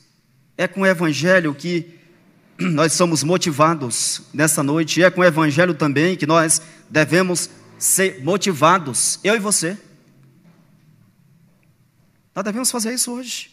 É 0.58 0.70
com 0.70 0.82
o 0.82 0.86
Evangelho 0.86 1.53
que 1.53 2.00
nós 2.58 2.94
somos 2.94 3.24
motivados 3.24 4.22
nessa 4.34 4.63
noite, 4.63 5.01
e 5.01 5.03
é 5.03 5.12
com 5.12 5.20
o 5.20 5.25
Evangelho 5.25 5.74
também 5.74 6.15
que 6.15 6.25
nós 6.25 6.62
devemos 6.89 7.50
ser 7.77 8.24
motivados, 8.24 9.20
eu 9.22 9.36
e 9.36 9.39
você. 9.39 9.77
Nós 12.34 12.46
devemos 12.46 12.72
fazer 12.72 12.94
isso 12.94 13.12
hoje. 13.12 13.51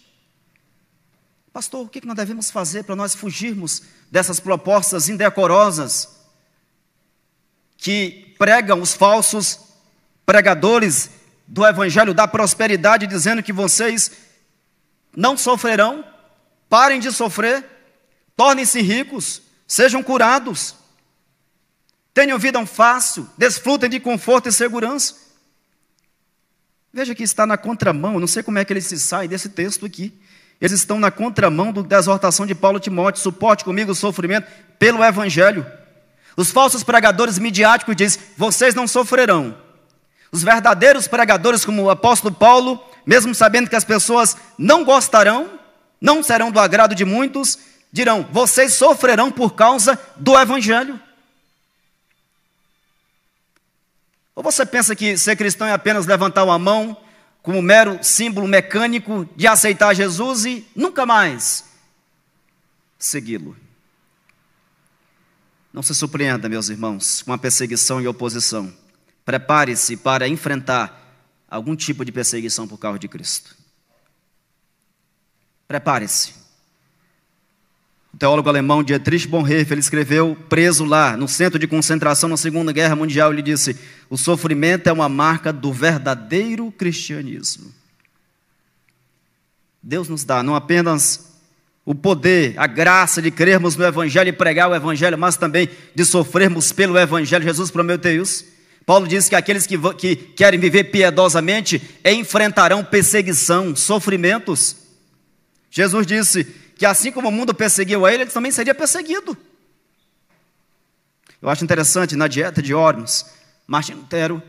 Pastor, 1.52 1.84
o 1.84 1.88
que 1.88 2.06
nós 2.06 2.14
devemos 2.14 2.52
fazer 2.52 2.84
para 2.84 2.94
nós 2.94 3.16
fugirmos 3.16 3.82
dessas 4.12 4.38
propostas 4.38 5.08
indecorosas 5.08 6.20
que 7.76 8.32
pregam 8.38 8.80
os 8.80 8.94
falsos 8.94 9.58
pregadores 10.24 11.10
do 11.48 11.66
Evangelho 11.66 12.14
da 12.14 12.28
prosperidade, 12.28 13.08
dizendo 13.08 13.42
que 13.42 13.52
vocês 13.52 14.27
não 15.16 15.36
sofrerão, 15.36 16.04
parem 16.68 17.00
de 17.00 17.10
sofrer, 17.12 17.64
tornem-se 18.36 18.80
ricos, 18.80 19.42
sejam 19.66 20.02
curados, 20.02 20.74
tenham 22.14 22.38
vida 22.38 22.64
fácil, 22.66 23.28
desfrutem 23.36 23.88
de 23.88 24.00
conforto 24.00 24.48
e 24.48 24.52
segurança. 24.52 25.14
Veja 26.92 27.14
que 27.14 27.22
está 27.22 27.46
na 27.46 27.56
contramão, 27.56 28.18
não 28.18 28.26
sei 28.26 28.42
como 28.42 28.58
é 28.58 28.64
que 28.64 28.72
eles 28.72 28.86
se 28.86 28.98
saem 28.98 29.28
desse 29.28 29.48
texto 29.50 29.86
aqui. 29.86 30.12
Eles 30.60 30.72
estão 30.72 30.98
na 30.98 31.10
contramão 31.10 31.72
da 31.72 31.98
exortação 31.98 32.44
de 32.44 32.54
Paulo 32.54 32.80
Timóteo, 32.80 33.22
suporte 33.22 33.64
comigo 33.64 33.92
o 33.92 33.94
sofrimento 33.94 34.48
pelo 34.78 35.04
Evangelho. 35.04 35.64
Os 36.36 36.50
falsos 36.50 36.82
pregadores 36.82 37.38
midiáticos 37.38 37.94
dizem: 37.94 38.20
vocês 38.36 38.74
não 38.74 38.88
sofrerão. 38.88 39.56
Os 40.30 40.42
verdadeiros 40.42 41.08
pregadores, 41.08 41.64
como 41.64 41.84
o 41.84 41.90
apóstolo 41.90 42.34
Paulo, 42.34 42.82
mesmo 43.08 43.34
sabendo 43.34 43.70
que 43.70 43.74
as 43.74 43.84
pessoas 43.84 44.36
não 44.58 44.84
gostarão, 44.84 45.58
não 45.98 46.22
serão 46.22 46.52
do 46.52 46.60
agrado 46.60 46.94
de 46.94 47.06
muitos, 47.06 47.58
dirão: 47.90 48.28
vocês 48.30 48.74
sofrerão 48.74 49.32
por 49.32 49.54
causa 49.54 49.98
do 50.16 50.38
Evangelho. 50.38 51.00
Ou 54.36 54.42
você 54.42 54.66
pensa 54.66 54.94
que 54.94 55.16
ser 55.16 55.36
cristão 55.36 55.66
é 55.66 55.72
apenas 55.72 56.04
levantar 56.04 56.44
uma 56.44 56.58
mão 56.58 56.94
como 57.42 57.62
mero 57.62 57.98
símbolo 58.02 58.46
mecânico 58.46 59.26
de 59.34 59.46
aceitar 59.46 59.94
Jesus 59.94 60.44
e 60.44 60.68
nunca 60.76 61.06
mais 61.06 61.64
segui-lo? 62.98 63.56
Não 65.72 65.82
se 65.82 65.94
surpreenda, 65.94 66.46
meus 66.46 66.68
irmãos, 66.68 67.22
com 67.22 67.32
a 67.32 67.38
perseguição 67.38 68.02
e 68.02 68.06
oposição. 68.06 68.70
Prepare-se 69.24 69.96
para 69.96 70.28
enfrentar 70.28 71.07
algum 71.48 71.74
tipo 71.74 72.04
de 72.04 72.12
perseguição 72.12 72.68
por 72.68 72.78
causa 72.78 72.98
de 72.98 73.08
Cristo. 73.08 73.56
Prepare-se. 75.66 76.34
O 78.12 78.16
teólogo 78.16 78.48
alemão 78.48 78.82
Dietrich 78.82 79.28
Bonhoeffer, 79.28 79.72
ele 79.72 79.80
escreveu, 79.80 80.36
preso 80.48 80.84
lá, 80.84 81.16
no 81.16 81.28
centro 81.28 81.58
de 81.58 81.66
concentração 81.66 82.28
na 82.28 82.36
Segunda 82.36 82.72
Guerra 82.72 82.96
Mundial, 82.96 83.32
ele 83.32 83.42
disse: 83.42 83.78
o 84.08 84.16
sofrimento 84.16 84.88
é 84.88 84.92
uma 84.92 85.08
marca 85.08 85.52
do 85.52 85.72
verdadeiro 85.72 86.72
cristianismo. 86.72 87.72
Deus 89.82 90.08
nos 90.08 90.24
dá 90.24 90.42
não 90.42 90.54
apenas 90.54 91.28
o 91.84 91.94
poder, 91.94 92.54
a 92.58 92.66
graça 92.66 93.22
de 93.22 93.30
crermos 93.30 93.76
no 93.76 93.84
Evangelho 93.84 94.28
e 94.28 94.32
pregar 94.32 94.68
o 94.68 94.74
Evangelho, 94.74 95.16
mas 95.16 95.36
também 95.36 95.68
de 95.94 96.04
sofrermos 96.04 96.72
pelo 96.72 96.98
Evangelho. 96.98 97.44
Jesus 97.44 97.70
prometeu 97.70 98.22
isso. 98.22 98.57
Paulo 98.88 99.06
diz 99.06 99.28
que 99.28 99.36
aqueles 99.36 99.66
que, 99.66 99.76
que 99.98 100.16
querem 100.16 100.58
viver 100.58 100.84
piedosamente 100.84 101.78
enfrentarão 102.02 102.82
perseguição, 102.82 103.76
sofrimentos. 103.76 104.76
Jesus 105.70 106.06
disse 106.06 106.44
que 106.74 106.86
assim 106.86 107.12
como 107.12 107.28
o 107.28 107.30
mundo 107.30 107.52
perseguiu 107.52 108.06
a 108.06 108.14
ele, 108.14 108.22
ele 108.22 108.30
também 108.30 108.50
seria 108.50 108.74
perseguido. 108.74 109.36
Eu 111.42 111.50
acho 111.50 111.62
interessante, 111.62 112.16
na 112.16 112.28
dieta 112.28 112.62
de 112.62 112.72
Ormus, 112.72 113.26
Martin 113.66 113.92
Lutero, 113.92 114.42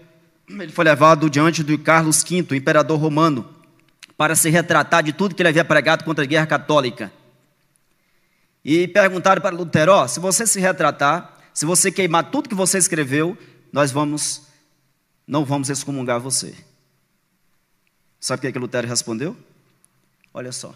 ele 0.48 0.72
foi 0.72 0.86
levado 0.86 1.30
diante 1.30 1.62
de 1.62 1.78
Carlos 1.78 2.24
V, 2.24 2.56
imperador 2.56 2.98
romano, 2.98 3.46
para 4.16 4.38
se 4.38 4.50
retratar 4.50 5.04
de 5.04 5.12
tudo 5.12 5.36
que 5.36 5.42
ele 5.42 5.50
havia 5.50 5.66
pregado 5.66 6.06
contra 6.06 6.24
a 6.24 6.28
guerra 6.28 6.48
católica. 6.48 7.12
E 8.64 8.88
perguntaram 8.88 9.42
para 9.42 9.54
Lutero: 9.54 9.92
oh, 9.92 10.08
se 10.08 10.18
você 10.18 10.48
se 10.48 10.62
retratar, 10.62 11.38
se 11.54 11.66
você 11.66 11.92
queimar 11.92 12.32
tudo 12.32 12.48
que 12.48 12.56
você 12.56 12.78
escreveu, 12.78 13.38
nós 13.72 13.92
vamos, 13.92 14.44
não 15.28 15.46
vamos 15.46 15.70
excomungar 15.70 16.20
você. 16.20 16.54
Sabe 18.20 18.40
o 18.40 18.42
que, 18.42 18.48
é 18.48 18.52
que 18.52 18.60
Lutero 18.60 18.88
respondeu? 18.88 19.36
Olha 20.34 20.52
só. 20.52 20.76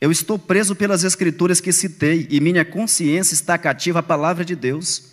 Eu 0.00 0.12
estou 0.12 0.38
preso 0.38 0.76
pelas 0.76 1.04
escrituras 1.04 1.60
que 1.60 1.72
citei 1.72 2.26
e 2.30 2.40
minha 2.40 2.64
consciência 2.64 3.34
está 3.34 3.56
cativa 3.56 4.00
à 4.00 4.02
palavra 4.02 4.44
de 4.44 4.54
Deus. 4.54 5.12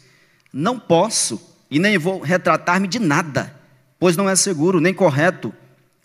Não 0.52 0.80
posso 0.80 1.42
e 1.72 1.80
nem 1.80 1.98
vou 1.98 2.20
retratar-me 2.22 2.88
de 2.88 3.00
nada, 3.00 3.60
pois 3.98 4.16
não 4.16 4.30
é 4.30 4.36
seguro 4.36 4.80
nem 4.80 4.94
correto 4.94 5.54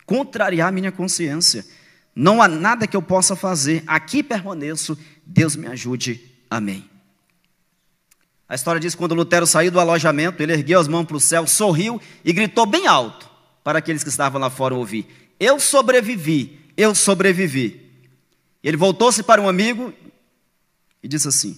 contrariar 0.05 0.71
minha 0.71 0.91
consciência. 0.91 1.63
Não 2.15 2.41
há 2.41 2.47
nada 2.47 2.87
que 2.87 2.97
eu 2.97 3.01
possa 3.01 3.35
fazer. 3.35 3.83
Aqui 3.85 4.23
permaneço. 4.23 4.97
Deus 5.25 5.55
me 5.55 5.67
ajude. 5.67 6.19
Amém. 6.49 6.89
A 8.49 8.55
história 8.55 8.81
diz 8.81 8.95
que 8.95 8.97
quando 8.97 9.13
Lutero 9.13 9.45
saiu 9.45 9.71
do 9.71 9.79
alojamento, 9.79 10.41
ele 10.41 10.53
ergueu 10.53 10.79
as 10.79 10.87
mãos 10.87 11.05
para 11.05 11.15
o 11.15 11.19
céu, 11.19 11.45
sorriu 11.45 12.01
e 12.25 12.33
gritou 12.33 12.65
bem 12.65 12.87
alto 12.87 13.29
para 13.63 13.77
aqueles 13.77 14.01
que 14.01 14.09
estavam 14.09 14.41
lá 14.41 14.49
fora 14.49 14.73
ouvir: 14.73 15.05
Eu 15.39 15.59
sobrevivi, 15.59 16.59
eu 16.75 16.95
sobrevivi. 16.95 17.87
Ele 18.63 18.75
voltou-se 18.75 19.21
para 19.21 19.39
um 19.39 19.47
amigo 19.47 19.93
e 21.03 21.07
disse 21.07 21.27
assim: 21.27 21.55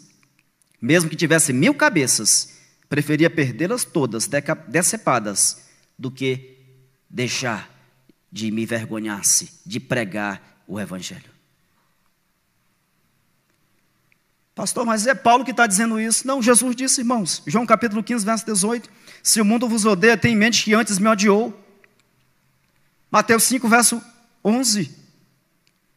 Mesmo 0.82 1.10
que 1.10 1.16
tivesse 1.16 1.54
mil 1.54 1.74
cabeças, 1.74 2.60
preferia 2.90 3.30
perdê-las 3.30 3.86
todas, 3.86 4.30
decepadas, 4.68 5.62
do 5.98 6.12
que 6.12 6.58
deixar 7.10 7.70
de 8.30 8.52
me 8.52 8.64
envergonhar-se 8.64 9.62
de 9.66 9.80
pregar 9.80 10.62
o 10.68 10.78
Evangelho. 10.78 11.31
Pastor, 14.54 14.86
mas 14.86 15.08
é 15.08 15.16
Paulo 15.16 15.46
que 15.46 15.52
está 15.52 15.66
dizendo 15.66 16.00
isso. 16.00 16.28
Não, 16.28 16.42
Jesus 16.42 16.76
disse, 16.76 17.02
irmãos, 17.02 17.42
João 17.48 17.66
capítulo 17.66 18.04
15, 18.04 18.26
verso 18.26 18.46
18: 18.46 18.90
Se 19.24 19.40
o 19.40 19.46
mundo 19.46 19.68
vos 19.68 19.86
odeia, 19.86 20.18
tenha 20.18 20.34
em 20.34 20.38
mente 20.38 20.64
que 20.64 20.74
antes 20.74 21.00
me 21.00 21.08
odiou. 21.08 21.58
Mateus 23.10 23.44
5, 23.44 23.68
verso 23.68 24.02
11: 24.44 25.02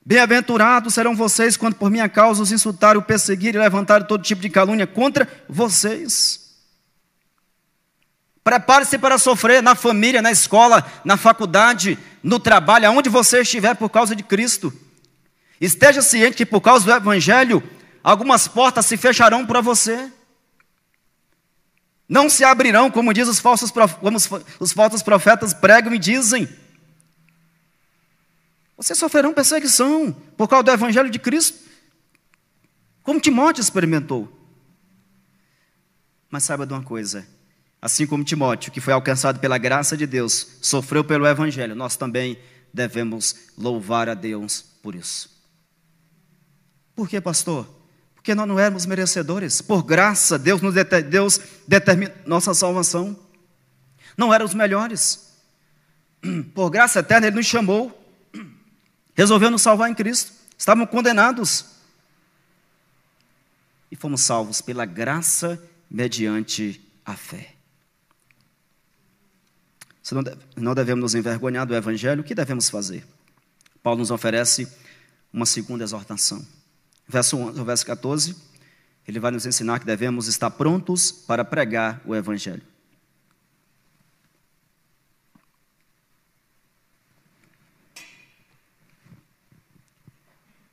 Bem-aventurados 0.06 0.94
serão 0.94 1.16
vocês 1.16 1.56
quando 1.56 1.74
por 1.74 1.90
minha 1.90 2.08
causa 2.08 2.42
os 2.42 2.52
insultarem, 2.52 3.00
o 3.00 3.04
perseguirem 3.04 3.60
e 3.60 3.64
levantarem 3.64 4.06
todo 4.06 4.22
tipo 4.22 4.42
de 4.42 4.50
calúnia 4.50 4.86
contra 4.86 5.28
vocês. 5.48 6.44
Prepare-se 8.44 8.98
para 8.98 9.16
sofrer 9.16 9.62
na 9.62 9.74
família, 9.74 10.20
na 10.20 10.30
escola, 10.30 10.86
na 11.02 11.16
faculdade, 11.16 11.98
no 12.22 12.38
trabalho, 12.38 12.86
aonde 12.86 13.08
você 13.08 13.40
estiver 13.40 13.74
por 13.74 13.88
causa 13.88 14.14
de 14.14 14.22
Cristo. 14.22 14.70
Esteja 15.58 16.02
ciente 16.02 16.36
que 16.36 16.44
por 16.44 16.60
causa 16.60 16.84
do 16.84 16.92
Evangelho, 16.92 17.62
algumas 18.04 18.46
portas 18.46 18.84
se 18.84 18.98
fecharão 18.98 19.46
para 19.46 19.62
você. 19.62 20.12
Não 22.06 22.28
se 22.28 22.44
abrirão, 22.44 22.90
como 22.90 23.14
diz 23.14 23.26
os 23.26 23.40
falsos, 23.40 23.70
como 23.70 24.18
os 24.60 24.72
falsos 24.72 25.02
profetas 25.02 25.54
pregam 25.54 25.94
e 25.94 25.98
dizem. 25.98 26.46
Vocês 28.76 28.98
sofrerão 28.98 29.32
perseguição 29.32 30.12
por 30.36 30.46
causa 30.46 30.64
do 30.64 30.70
Evangelho 30.70 31.08
de 31.08 31.18
Cristo, 31.18 31.58
como 33.02 33.20
Timóteo 33.20 33.62
experimentou. 33.62 34.30
Mas 36.28 36.42
saiba 36.44 36.66
de 36.66 36.74
uma 36.74 36.82
coisa: 36.82 37.26
assim 37.80 38.06
como 38.06 38.22
Timóteo, 38.22 38.70
que 38.70 38.80
foi 38.80 38.92
alcançado 38.92 39.38
pela 39.40 39.56
graça 39.56 39.96
de 39.96 40.06
Deus, 40.06 40.58
sofreu 40.60 41.02
pelo 41.02 41.26
Evangelho, 41.26 41.74
nós 41.74 41.96
também 41.96 42.38
devemos 42.72 43.36
louvar 43.56 44.10
a 44.10 44.14
Deus 44.14 44.62
por 44.82 44.94
isso. 44.94 45.30
Por 46.94 47.08
que, 47.08 47.18
pastor? 47.20 47.83
Porque 48.24 48.34
nós 48.34 48.48
não 48.48 48.58
éramos 48.58 48.86
merecedores. 48.86 49.60
Por 49.60 49.82
graça, 49.82 50.38
Deus 50.38 50.62
nos 50.62 50.72
Deus 51.10 51.38
determina 51.68 52.14
nossa 52.24 52.54
salvação. 52.54 53.14
Não 54.16 54.32
éramos 54.32 54.54
melhores. 54.54 55.30
Por 56.54 56.70
graça 56.70 57.00
eterna, 57.00 57.26
Ele 57.26 57.36
nos 57.36 57.44
chamou 57.44 57.92
resolveu 59.14 59.50
nos 59.50 59.60
salvar 59.60 59.90
em 59.90 59.94
Cristo. 59.94 60.32
Estavam 60.56 60.86
condenados. 60.86 61.66
E 63.90 63.96
fomos 63.96 64.22
salvos 64.22 64.62
pela 64.62 64.86
graça 64.86 65.62
mediante 65.90 66.80
a 67.04 67.14
fé. 67.14 67.52
Se 70.02 70.14
não 70.56 70.74
devemos 70.74 71.02
nos 71.02 71.14
envergonhar 71.14 71.66
do 71.66 71.74
Evangelho, 71.74 72.22
o 72.22 72.24
que 72.24 72.34
devemos 72.34 72.70
fazer? 72.70 73.06
Paulo 73.82 73.98
nos 73.98 74.10
oferece 74.10 74.66
uma 75.30 75.44
segunda 75.44 75.84
exortação. 75.84 76.42
Verso 77.06 77.36
11, 77.36 77.62
verso 77.62 77.86
14, 77.86 78.36
ele 79.06 79.20
vai 79.20 79.30
nos 79.30 79.44
ensinar 79.44 79.78
que 79.78 79.86
devemos 79.86 80.26
estar 80.26 80.50
prontos 80.50 81.12
para 81.12 81.44
pregar 81.44 82.00
o 82.04 82.14
Evangelho. 82.14 82.62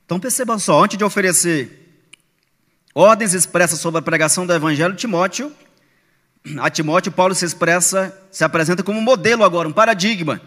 Então 0.06 0.20
perceba 0.20 0.60
só, 0.60 0.84
antes 0.84 0.98
de 0.98 1.04
oferecer 1.04 2.04
ordens 2.94 3.34
expressas 3.34 3.80
sobre 3.80 4.00
a 4.00 4.02
pregação 4.02 4.46
do 4.46 4.54
Evangelho, 4.54 4.94
Timóteo, 4.96 5.56
a 6.60 6.70
Timóteo, 6.70 7.12
Paulo 7.12 7.36
se 7.36 7.46
expressa, 7.46 8.18
se 8.32 8.44
apresenta 8.44 8.84
como 8.84 9.00
um 9.00 9.04
modelo 9.04 9.44
agora, 9.44 9.68
um 9.68 9.72
paradigma. 9.74 10.42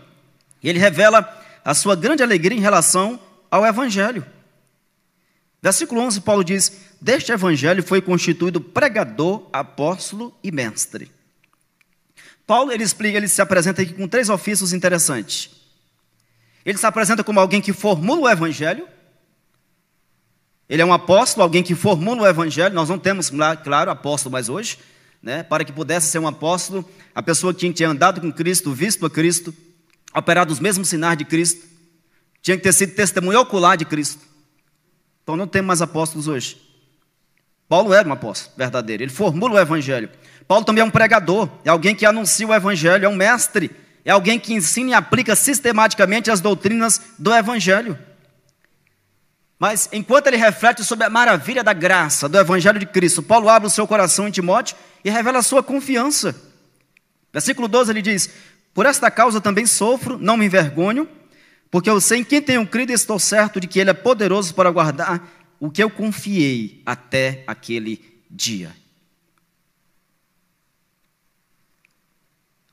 E 0.63 0.69
ele 0.69 0.79
revela 0.79 1.27
a 1.65 1.73
sua 1.73 1.95
grande 1.95 2.23
alegria 2.23 2.59
em 2.59 2.61
relação 2.61 3.19
ao 3.51 3.65
Evangelho. 3.65 4.27
Versículo 5.65 6.03
11, 6.03 6.21
Paulo 6.21 6.45
diz: 6.45 6.71
Deste 7.01 7.33
Evangelho 7.33 7.83
foi 7.83 8.03
constituído 8.03 8.61
pregador, 8.61 9.49
apóstolo 9.51 10.37
e 10.45 10.53
mestre. 10.53 11.11
Paulo, 12.47 12.71
ele 12.71 12.85
explica, 12.85 13.17
ele 13.17 13.29
se 13.29 13.41
apresenta 13.41 13.81
aqui 13.81 13.95
com 13.95 14.07
três 14.07 14.29
ofícios 14.29 14.75
interessantes. 14.75 15.49
Ele 16.67 16.77
se 16.77 16.85
apresenta 16.85 17.25
como 17.25 17.41
alguém 17.41 17.63
que 17.63 17.73
formula 17.73 18.21
o 18.21 18.29
Evangelho, 18.29 18.87
ele 20.69 20.83
é 20.83 20.85
um 20.85 20.93
apóstolo, 20.93 21.43
alguém 21.43 21.63
que 21.63 21.75
formou 21.75 22.15
no 22.15 22.27
Evangelho. 22.27 22.75
Nós 22.75 22.91
não 22.91 22.99
temos, 22.99 23.33
claro, 23.63 23.91
apóstolo 23.91 24.35
mais 24.35 24.51
hoje. 24.51 24.79
Né? 25.23 25.43
Para 25.43 25.65
que 25.65 25.73
pudesse 25.73 26.09
ser 26.09 26.19
um 26.19 26.29
apóstolo, 26.29 26.87
a 27.15 27.23
pessoa 27.23 27.55
tinha 27.55 27.73
que 27.73 27.83
andado 27.83 28.21
com 28.21 28.31
Cristo, 28.31 28.71
visto 28.75 29.07
a 29.07 29.11
Cristo, 29.11 29.55
operado 30.15 30.53
os 30.53 30.61
mesmos 30.61 30.91
sinais 30.91 31.17
de 31.17 31.25
Cristo, 31.25 31.67
tinha 32.43 32.55
que 32.55 32.63
ter 32.63 32.75
sido 32.75 32.95
testemunho 32.95 33.41
ocular 33.41 33.79
de 33.79 33.87
Cristo. 33.87 34.34
Então 35.25 35.37
não 35.37 35.47
temos 35.47 35.67
mais 35.67 35.83
apóstolos 35.83 36.29
hoje. 36.29 36.61
Paulo 37.69 37.93
era 37.93 38.07
um 38.07 38.13
apóstolo 38.13 38.55
verdadeiro, 38.57 39.03
ele 39.03 39.11
formula 39.11 39.55
o 39.55 39.59
Evangelho. 39.59 40.11
Paulo 40.47 40.65
também 40.65 40.83
é 40.83 40.85
um 40.85 40.91
pregador, 40.91 41.49
é 41.65 41.71
alguém 41.71 41.95
que 41.95 42.05
anuncia 42.05 42.47
o 42.47 42.55
Evangelho, 42.55 43.07
é 43.07 43.09
um 43.09 43.17
mestre, 43.17 43.71
é 44.05 44.11
alguém 44.11 44.39
que 44.39 44.53
ensina 44.53 44.91
e 44.91 44.95
aplica 44.95 45.35
sistematicamente 45.35 46.31
as 46.31 46.43
doutrinas 46.43 47.01
do 47.19 47.35
Evangelho. 47.35 47.99
Mas 49.59 49.89
enquanto 49.93 50.27
ele 50.27 50.37
reflete 50.37 50.85
sobre 50.85 51.07
a 51.07 51.11
maravilha 51.11 51.65
da 51.65 51.73
graça 51.73 52.29
do 52.29 52.39
Evangelho 52.39 52.79
de 52.79 52.85
Cristo, 52.85 53.23
Paulo 53.23 53.49
abre 53.49 53.67
o 53.67 53.71
seu 53.71 53.87
coração 53.87 54.29
em 54.29 54.31
Timóteo 54.31 54.77
e 55.03 55.09
revela 55.09 55.39
a 55.39 55.43
sua 55.43 55.63
confiança. 55.63 56.35
Versículo 57.33 57.67
12 57.67 57.91
ele 57.91 58.03
diz: 58.03 58.29
Por 58.75 58.85
esta 58.85 59.11
causa 59.11 59.41
também 59.41 59.65
sofro, 59.65 60.19
não 60.19 60.37
me 60.37 60.45
envergonho, 60.45 61.09
porque 61.71 61.91
eu 61.91 62.01
sei 62.01 62.21
em 62.21 62.25
quem 62.25 62.41
tenho 62.41 62.67
crido 62.67 62.91
e 62.91 62.95
estou 62.95 63.19
certo 63.19 63.61
de 63.61 63.67
que 63.67 63.79
Ele 63.79 63.91
é 63.91 63.95
poderoso 63.95 64.55
para 64.55 64.71
guardar 64.71 65.29
o 65.59 65.71
que 65.71 65.83
eu 65.83 65.91
confiei 65.91 66.83
até 66.85 67.43
aquele 67.47 68.23
dia. 68.31 68.75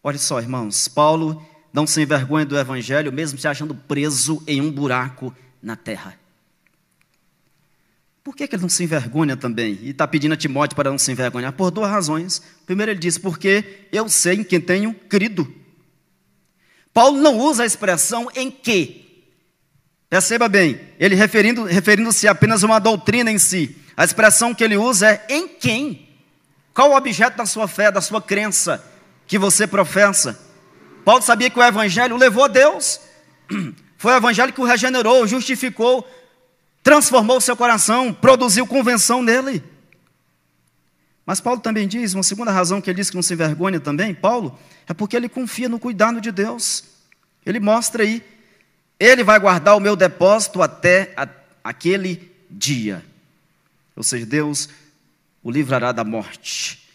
Olha 0.04 0.18
só, 0.18 0.40
irmãos, 0.40 0.88
Paulo 0.88 1.46
não 1.72 1.86
se 1.86 2.02
envergonha 2.02 2.46
do 2.46 2.58
Evangelho, 2.58 3.14
mesmo 3.14 3.38
se 3.38 3.48
achando 3.48 3.76
preso 3.76 4.44
em 4.48 4.60
um 4.60 4.72
buraco 4.72 5.34
na 5.62 5.76
terra. 5.76 6.20
Por 8.24 8.36
que, 8.36 8.48
que 8.48 8.56
ele 8.56 8.62
não 8.62 8.70
se 8.70 8.84
envergonha 8.84 9.36
também? 9.36 9.80
E 9.82 9.90
está 9.90 10.08
pedindo 10.08 10.34
a 10.34 10.38
Timóteo 10.38 10.76
para 10.76 10.92
não 10.92 10.98
se 10.98 11.12
envergonhar? 11.12 11.54
Por 11.54 11.72
duas 11.72 11.90
razões. 11.90 12.42
Primeiro, 12.66 12.92
ele 12.92 13.00
diz: 13.00 13.18
porque 13.18 13.88
eu 13.92 14.08
sei 14.10 14.36
em 14.38 14.44
quem 14.44 14.62
tenho 14.62 14.94
crido. 14.94 15.52
Paulo 16.94 17.20
não 17.20 17.38
usa 17.38 17.64
a 17.64 17.66
expressão 17.66 18.30
em 18.36 18.52
que. 18.52 19.02
Perceba 20.10 20.50
bem, 20.50 20.80
ele 21.00 21.16
referindo-se 21.16 21.74
referindo 21.74 22.10
apenas 22.30 22.64
a 22.64 22.68
uma 22.68 22.80
doutrina 22.80 23.32
em 23.32 23.38
si. 23.38 23.78
A 23.96 24.04
expressão 24.04 24.54
que 24.54 24.64
ele 24.64 24.76
usa 24.78 25.10
é 25.10 25.26
em 25.30 25.48
quem. 25.48 26.10
Qual 26.74 26.92
o 26.92 26.96
objeto 26.96 27.38
da 27.38 27.46
sua 27.46 27.68
fé, 27.68 27.92
da 27.92 28.02
sua 28.02 28.22
crença 28.22 28.84
que 29.26 29.38
você 29.38 29.66
professa? 29.66 30.40
Paulo 31.06 31.22
sabia 31.22 31.50
que 31.50 31.60
o 31.60 31.64
evangelho 31.64 32.18
levou 32.18 32.46
a 32.46 32.48
Deus. 32.48 33.00
Foi 33.98 34.14
o 34.14 34.18
evangelho 34.18 34.52
que 34.52 34.62
o 34.62 34.66
regenerou, 34.66 35.28
justificou, 35.28 36.08
transformou 36.84 37.38
o 37.38 37.42
seu 37.42 37.56
coração, 37.56 38.14
produziu 38.14 38.66
convenção 38.66 39.22
nele. 39.22 39.64
Mas 41.26 41.40
Paulo 41.40 41.60
também 41.60 41.88
diz, 41.88 42.14
uma 42.14 42.24
segunda 42.24 42.52
razão 42.52 42.82
que 42.82 42.90
ele 42.90 42.98
diz 42.98 43.10
que 43.10 43.16
não 43.16 43.22
se 43.22 43.34
envergonha 43.34 43.80
também, 43.80 44.14
Paulo, 44.14 44.58
é 44.88 44.94
porque 44.94 45.16
ele 45.16 45.30
confia 45.30 45.70
no 45.70 45.80
cuidado 45.80 46.20
de 46.20 46.32
Deus. 46.32 46.84
Ele 47.46 47.60
mostra 47.60 48.04
aí, 48.04 48.24
ele 49.00 49.24
vai 49.24 49.40
guardar 49.40 49.76
o 49.76 49.80
meu 49.80 49.96
depósito 49.96 50.62
até 50.62 51.14
a, 51.16 51.28
aquele 51.64 52.32
dia. 52.50 53.04
Ou 53.96 54.04
seja, 54.04 54.26
Deus 54.26 54.70
o 55.44 55.50
livrará 55.50 55.92
da 55.92 56.04
morte 56.04 56.88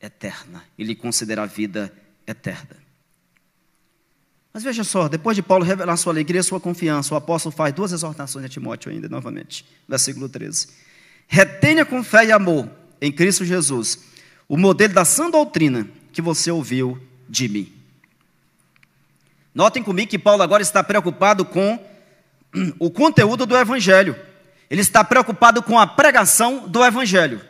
eterna, 0.00 0.64
ele 0.78 0.94
concederá 0.94 1.44
vida 1.46 1.92
eterna. 2.26 2.76
Mas 4.52 4.62
veja 4.64 4.82
só, 4.82 5.08
depois 5.08 5.36
de 5.36 5.42
Paulo 5.42 5.64
revelar 5.64 5.96
sua 5.96 6.12
alegria, 6.12 6.42
sua 6.42 6.58
confiança, 6.58 7.14
o 7.14 7.16
apóstolo 7.16 7.54
faz 7.54 7.72
duas 7.72 7.92
exortações 7.92 8.44
a 8.44 8.48
Timóteo 8.48 8.90
ainda, 8.90 9.08
novamente, 9.08 9.64
versículo 9.88 10.28
13. 10.28 10.68
Retenha 11.28 11.84
com 11.84 12.02
fé 12.02 12.24
e 12.26 12.32
amor 12.32 12.68
em 13.00 13.12
Cristo 13.12 13.44
Jesus 13.44 14.08
o 14.48 14.56
modelo 14.56 14.94
da 14.94 15.04
sã 15.04 15.30
doutrina 15.30 15.86
que 16.10 16.22
você 16.22 16.50
ouviu 16.50 16.98
de 17.28 17.48
mim. 17.48 17.72
Notem 19.54 19.82
comigo 19.82 20.10
que 20.10 20.18
Paulo 20.18 20.42
agora 20.42 20.62
está 20.62 20.82
preocupado 20.82 21.44
com 21.44 21.78
o 22.78 22.90
conteúdo 22.90 23.44
do 23.44 23.56
Evangelho. 23.56 24.16
Ele 24.70 24.80
está 24.80 25.04
preocupado 25.04 25.62
com 25.62 25.78
a 25.78 25.86
pregação 25.86 26.66
do 26.66 26.82
Evangelho. 26.84 27.40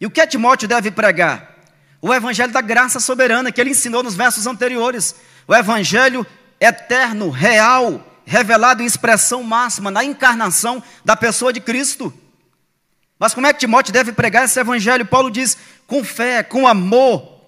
E 0.00 0.06
o 0.06 0.10
que 0.10 0.26
Timóteo 0.26 0.66
deve 0.66 0.90
pregar? 0.90 1.58
O 2.00 2.14
Evangelho 2.14 2.52
da 2.52 2.62
graça 2.62 2.98
soberana 2.98 3.52
que 3.52 3.60
ele 3.60 3.70
ensinou 3.70 4.02
nos 4.02 4.14
versos 4.14 4.46
anteriores. 4.46 5.14
O 5.46 5.54
Evangelho 5.54 6.26
eterno, 6.58 7.28
real, 7.28 8.06
revelado 8.24 8.82
em 8.82 8.86
expressão 8.86 9.42
máxima, 9.42 9.90
na 9.90 10.02
encarnação 10.02 10.82
da 11.04 11.16
pessoa 11.16 11.52
de 11.52 11.60
Cristo. 11.60 12.12
Mas 13.20 13.34
como 13.34 13.46
é 13.46 13.52
que 13.52 13.60
Timóteo 13.60 13.92
deve 13.92 14.12
pregar 14.12 14.46
esse 14.46 14.58
Evangelho? 14.58 15.04
Paulo 15.04 15.30
diz: 15.30 15.54
com 15.86 16.02
fé, 16.02 16.42
com 16.42 16.66
amor. 16.66 17.38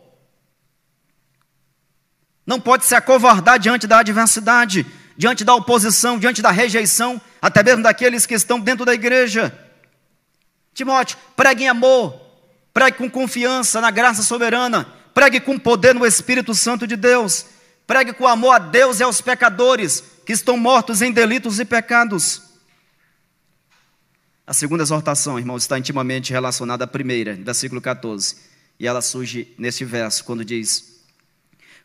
Não 2.47 2.61
pode 2.61 2.85
se 2.85 2.95
acovardar 2.95 3.59
diante 3.59 3.87
da 3.87 4.01
adversidade, 4.01 4.85
diante 5.17 5.45
da 5.45 5.55
oposição, 5.55 6.19
diante 6.19 6.43
da 6.43 6.51
rejeição, 6.51 7.19
até 7.41 7.63
mesmo 7.63 7.83
daqueles 7.83 8.27
que 8.27 8.35
estão 8.35 8.61
dentro 8.61 8.85
da 8.85 8.93
igreja. 8.93 9.57
Timóteo, 10.75 11.17
pregue 11.35 11.65
em 11.65 11.69
amor, 11.69 12.21
pregue 12.75 12.99
com 12.99 13.09
confiança 13.09 13.81
na 13.81 13.91
graça 13.91 14.23
soberana, 14.23 14.87
pregue 15.15 15.41
com 15.41 15.59
poder 15.59 15.95
no 15.95 16.05
Espírito 16.05 16.55
Santo 16.55 16.87
de 16.87 16.97
Deus, 16.97 17.47
pregue 17.87 18.13
com 18.13 18.27
amor 18.27 18.57
a 18.57 18.59
Deus 18.59 19.01
e 19.01 19.03
aos 19.03 19.23
pecadores 19.23 20.05
que 20.27 20.33
estão 20.33 20.59
mortos 20.59 21.01
em 21.01 21.11
delitos 21.11 21.59
e 21.59 21.65
pecados. 21.65 22.52
A 24.53 24.55
segunda 24.55 24.83
exortação, 24.83 25.39
irmãos, 25.39 25.63
está 25.63 25.79
intimamente 25.79 26.31
relacionada 26.31 26.85
à 26.85 26.87
primeira, 26.87 27.33
versículo 27.33 27.81
14. 27.81 28.37
E 28.79 28.87
ela 28.87 29.01
surge 29.01 29.49
nesse 29.57 29.83
verso, 29.83 30.23
quando 30.25 30.45
diz: 30.45 31.01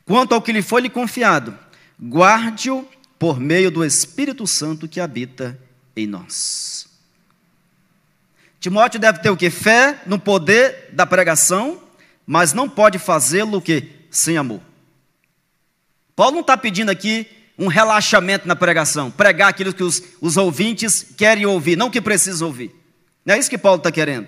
Quanto 0.04 0.36
ao 0.36 0.42
que 0.42 0.52
lhe 0.52 0.62
foi 0.62 0.82
lhe 0.82 0.90
confiado, 0.90 1.58
guarde-o 1.98 2.86
por 3.18 3.40
meio 3.40 3.72
do 3.72 3.86
Espírito 3.86 4.46
Santo 4.46 4.86
que 4.86 5.00
habita 5.00 5.58
em 5.96 6.06
nós. 6.06 6.90
Timóteo 8.60 9.00
deve 9.00 9.20
ter 9.20 9.30
o 9.30 9.38
que? 9.38 9.50
Fé 9.50 10.02
no 10.06 10.20
poder 10.20 10.90
da 10.92 11.06
pregação, 11.06 11.82
mas 12.26 12.52
não 12.52 12.68
pode 12.68 13.00
fazê-lo 13.00 13.60
o 13.60 13.62
que? 13.62 13.92
Sem 14.12 14.36
amor. 14.36 14.60
Paulo 16.18 16.34
não 16.34 16.42
está 16.42 16.58
pedindo 16.58 16.92
aqui 16.92 17.30
um 17.58 17.68
relaxamento 17.68 18.48
na 18.48 18.56
pregação, 18.56 19.10
pregar 19.10 19.50
aquilo 19.50 19.74
que 19.74 19.84
os, 19.84 20.02
os 20.22 20.38
ouvintes 20.38 21.06
querem 21.18 21.46
ouvir, 21.46 21.76
não 21.76 21.90
que 21.90 22.00
precisam 22.00 22.48
ouvir. 22.48 22.76
Não 23.26 23.34
é 23.34 23.40
isso 23.40 23.50
que 23.50 23.58
Paulo 23.58 23.78
está 23.78 23.92
querendo. 23.92 24.28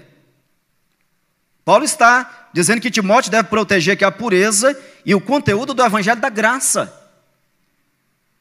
Paulo 1.63 1.85
está 1.85 2.49
dizendo 2.51 2.81
que 2.81 2.89
Timóteo 2.89 3.29
deve 3.29 3.47
proteger 3.47 3.95
que 3.95 4.03
a 4.03 4.11
pureza 4.11 4.77
e 5.05 5.13
o 5.13 5.21
conteúdo 5.21 5.73
do 5.73 5.83
evangelho 5.83 6.19
da 6.19 6.29
graça. 6.29 6.95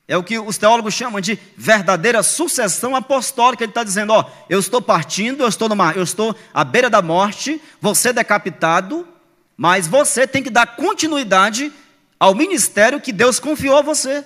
É 0.09 0.17
o 0.17 0.25
que 0.25 0.39
os 0.39 0.57
teólogos 0.57 0.95
chamam 0.95 1.21
de 1.21 1.39
verdadeira 1.55 2.23
sucessão 2.23 2.97
apostólica. 2.97 3.63
Ele 3.63 3.71
está 3.71 3.85
dizendo: 3.85 4.15
ó, 4.15 4.25
eu 4.49 4.59
estou 4.59 4.81
partindo, 4.81 5.43
eu 5.43 5.49
estou 5.49 5.69
numa, 5.69 5.93
eu 5.93 6.03
estou 6.03 6.35
à 6.55 6.65
beira 6.65 6.89
da 6.89 7.03
morte, 7.03 7.61
você 7.79 8.11
decapitado, 8.11 9.07
mas 9.55 9.87
você 9.87 10.27
tem 10.27 10.43
que 10.43 10.49
dar 10.49 10.77
continuidade 10.77 11.71
ao 12.19 12.35
ministério 12.35 13.03
que 13.03 13.13
Deus 13.13 13.39
confiou 13.39 13.77
a 13.77 13.83
você. 13.83 14.25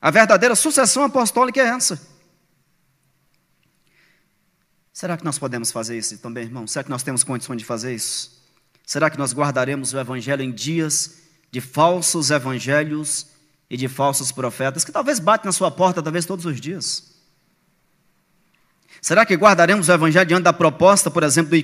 A 0.00 0.10
verdadeira 0.10 0.54
sucessão 0.54 1.04
apostólica 1.04 1.60
é 1.60 1.64
essa. 1.64 2.00
Será 4.92 5.16
que 5.16 5.24
nós 5.24 5.38
podemos 5.38 5.70
fazer 5.70 5.98
isso 5.98 6.16
também, 6.18 6.44
irmão? 6.44 6.66
Será 6.66 6.84
que 6.84 6.90
nós 6.90 7.02
temos 7.02 7.24
condições 7.24 7.58
de 7.58 7.64
fazer 7.64 7.94
isso? 7.94 8.40
Será 8.86 9.08
que 9.10 9.18
nós 9.18 9.32
guardaremos 9.32 9.92
o 9.92 9.98
evangelho 9.98 10.42
em 10.42 10.50
dias 10.50 11.18
de 11.50 11.60
falsos 11.60 12.30
evangelhos 12.30 13.26
e 13.70 13.76
de 13.76 13.86
falsos 13.88 14.32
profetas 14.32 14.84
que 14.84 14.90
talvez 14.90 15.20
batem 15.20 15.46
na 15.46 15.52
sua 15.52 15.70
porta, 15.70 16.02
talvez 16.02 16.26
todos 16.26 16.44
os 16.44 16.60
dias. 16.60 17.10
Será 19.00 19.24
que 19.24 19.34
guardaremos 19.34 19.88
o 19.88 19.92
Evangelho 19.92 20.26
diante 20.26 20.42
da 20.42 20.52
proposta, 20.52 21.10
por 21.10 21.22
exemplo, 21.22 21.56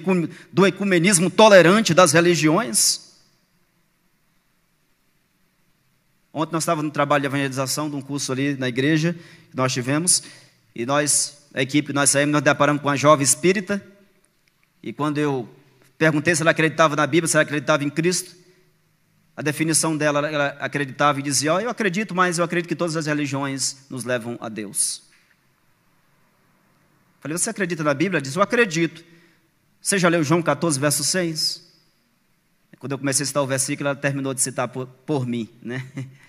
do 0.53 0.67
ecumenismo 0.67 1.29
tolerante 1.29 1.93
das 1.93 2.13
religiões? 2.13 3.06
Ontem 6.39 6.53
nós 6.53 6.65
estávamos 6.65 6.85
no 6.85 6.91
trabalho 6.91 7.23
de 7.23 7.29
evangelização 7.29 7.89
de 7.89 7.97
um 7.97 8.03
curso 8.03 8.31
ali 8.31 8.59
na 8.59 8.69
igreja 8.69 9.15
que 9.51 9.57
nós 9.57 9.73
tivemos, 9.73 10.23
e 10.75 10.85
nós, 10.85 11.47
a 11.55 11.63
equipe, 11.63 11.95
nós 11.95 12.11
saímos, 12.11 12.35
nós 12.35 12.43
deparamos 12.43 12.83
com 12.83 12.89
uma 12.89 12.97
jovem 12.97 13.25
espírita, 13.25 13.83
e 14.83 14.93
quando 14.93 15.17
eu 15.17 15.49
perguntei 15.97 16.35
se 16.35 16.43
ela 16.43 16.51
acreditava 16.51 16.95
na 16.95 17.07
Bíblia, 17.07 17.27
se 17.27 17.39
ela 17.39 17.43
acreditava 17.43 17.85
em 17.85 17.89
Cristo, 17.89 18.37
a 19.35 19.41
definição 19.41 19.97
dela, 19.97 20.29
ela 20.29 20.49
acreditava 20.61 21.21
e 21.21 21.23
dizia: 21.23 21.55
oh, 21.55 21.59
Eu 21.59 21.71
acredito, 21.71 22.15
mas 22.15 22.37
eu 22.37 22.45
acredito 22.45 22.69
que 22.69 22.77
todas 22.77 22.99
as 22.99 23.07
religiões 23.07 23.87
nos 23.89 24.05
levam 24.05 24.37
a 24.39 24.51
Deus. 24.51 25.05
Falei: 27.19 27.39
Você 27.39 27.49
acredita 27.49 27.83
na 27.83 27.95
Bíblia? 27.95 28.19
Ela 28.19 28.23
disse: 28.23 28.37
Eu 28.37 28.43
acredito. 28.43 29.03
Você 29.81 29.99
já 29.99 30.11
leu 30.11 30.23
João 30.23 30.43
14, 30.43 30.79
verso 30.79 31.03
6? 31.03 31.65
Quando 32.79 32.93
eu 32.93 32.99
comecei 32.99 33.25
a 33.25 33.27
citar 33.27 33.43
o 33.43 33.47
versículo, 33.47 33.89
ela 33.89 33.97
terminou 33.97 34.35
de 34.35 34.43
citar 34.43 34.69
por, 34.69 34.87
por 34.87 35.27
mim. 35.27 35.49
Né? 35.63 35.83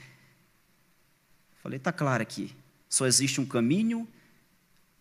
Falei: 1.68 1.80
Está 1.80 1.92
claro 1.92 2.24
aqui. 2.24 2.56
Só 2.88 3.06
existe 3.06 3.42
um 3.42 3.46
caminho, 3.46 4.08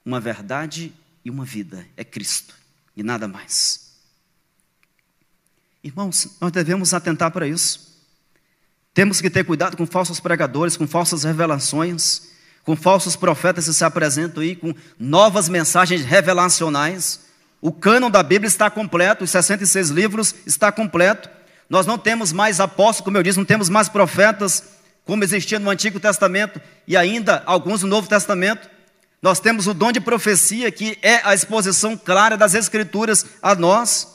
uma 0.04 0.18
verdade 0.18 0.92
e 1.24 1.30
uma 1.30 1.44
vida: 1.44 1.86
é 1.96 2.02
Cristo 2.02 2.56
e 2.96 3.04
nada 3.04 3.28
mais. 3.28 3.92
Irmãos, 5.84 6.36
nós 6.40 6.50
devemos 6.50 6.92
atentar 6.92 7.30
para 7.30 7.46
isso. 7.46 8.02
Temos 8.92 9.20
que 9.20 9.30
ter 9.30 9.44
cuidado 9.44 9.76
com 9.76 9.86
falsos 9.86 10.18
pregadores, 10.18 10.76
com 10.76 10.88
falsas 10.88 11.22
revelações, 11.22 12.30
com 12.64 12.74
falsos 12.74 13.14
profetas 13.14 13.66
que 13.66 13.72
se 13.72 13.84
apresentam 13.84 14.42
aí 14.42 14.56
com 14.56 14.74
novas 14.98 15.48
mensagens 15.48 16.04
revelacionais. 16.04 17.26
O 17.60 17.70
cânon 17.70 18.10
da 18.10 18.24
Bíblia 18.24 18.48
está 18.48 18.68
completo, 18.68 19.22
os 19.22 19.30
66 19.30 19.90
livros 19.90 20.34
está 20.44 20.72
completo. 20.72 21.30
Nós 21.70 21.86
não 21.86 21.96
temos 21.96 22.32
mais 22.32 22.58
apóstolos, 22.58 23.04
como 23.04 23.16
eu 23.18 23.22
disse, 23.22 23.38
não 23.38 23.44
temos 23.44 23.68
mais 23.68 23.88
profetas, 23.88 24.75
como 25.06 25.22
existia 25.22 25.58
no 25.60 25.70
Antigo 25.70 26.00
Testamento 26.00 26.60
e 26.86 26.96
ainda 26.96 27.42
alguns 27.46 27.82
no 27.82 27.88
Novo 27.88 28.08
Testamento. 28.08 28.68
Nós 29.22 29.40
temos 29.40 29.66
o 29.66 29.72
dom 29.72 29.92
de 29.92 30.00
profecia, 30.00 30.70
que 30.70 30.98
é 31.00 31.20
a 31.24 31.32
exposição 31.32 31.96
clara 31.96 32.36
das 32.36 32.54
Escrituras 32.54 33.24
a 33.40 33.54
nós. 33.54 34.08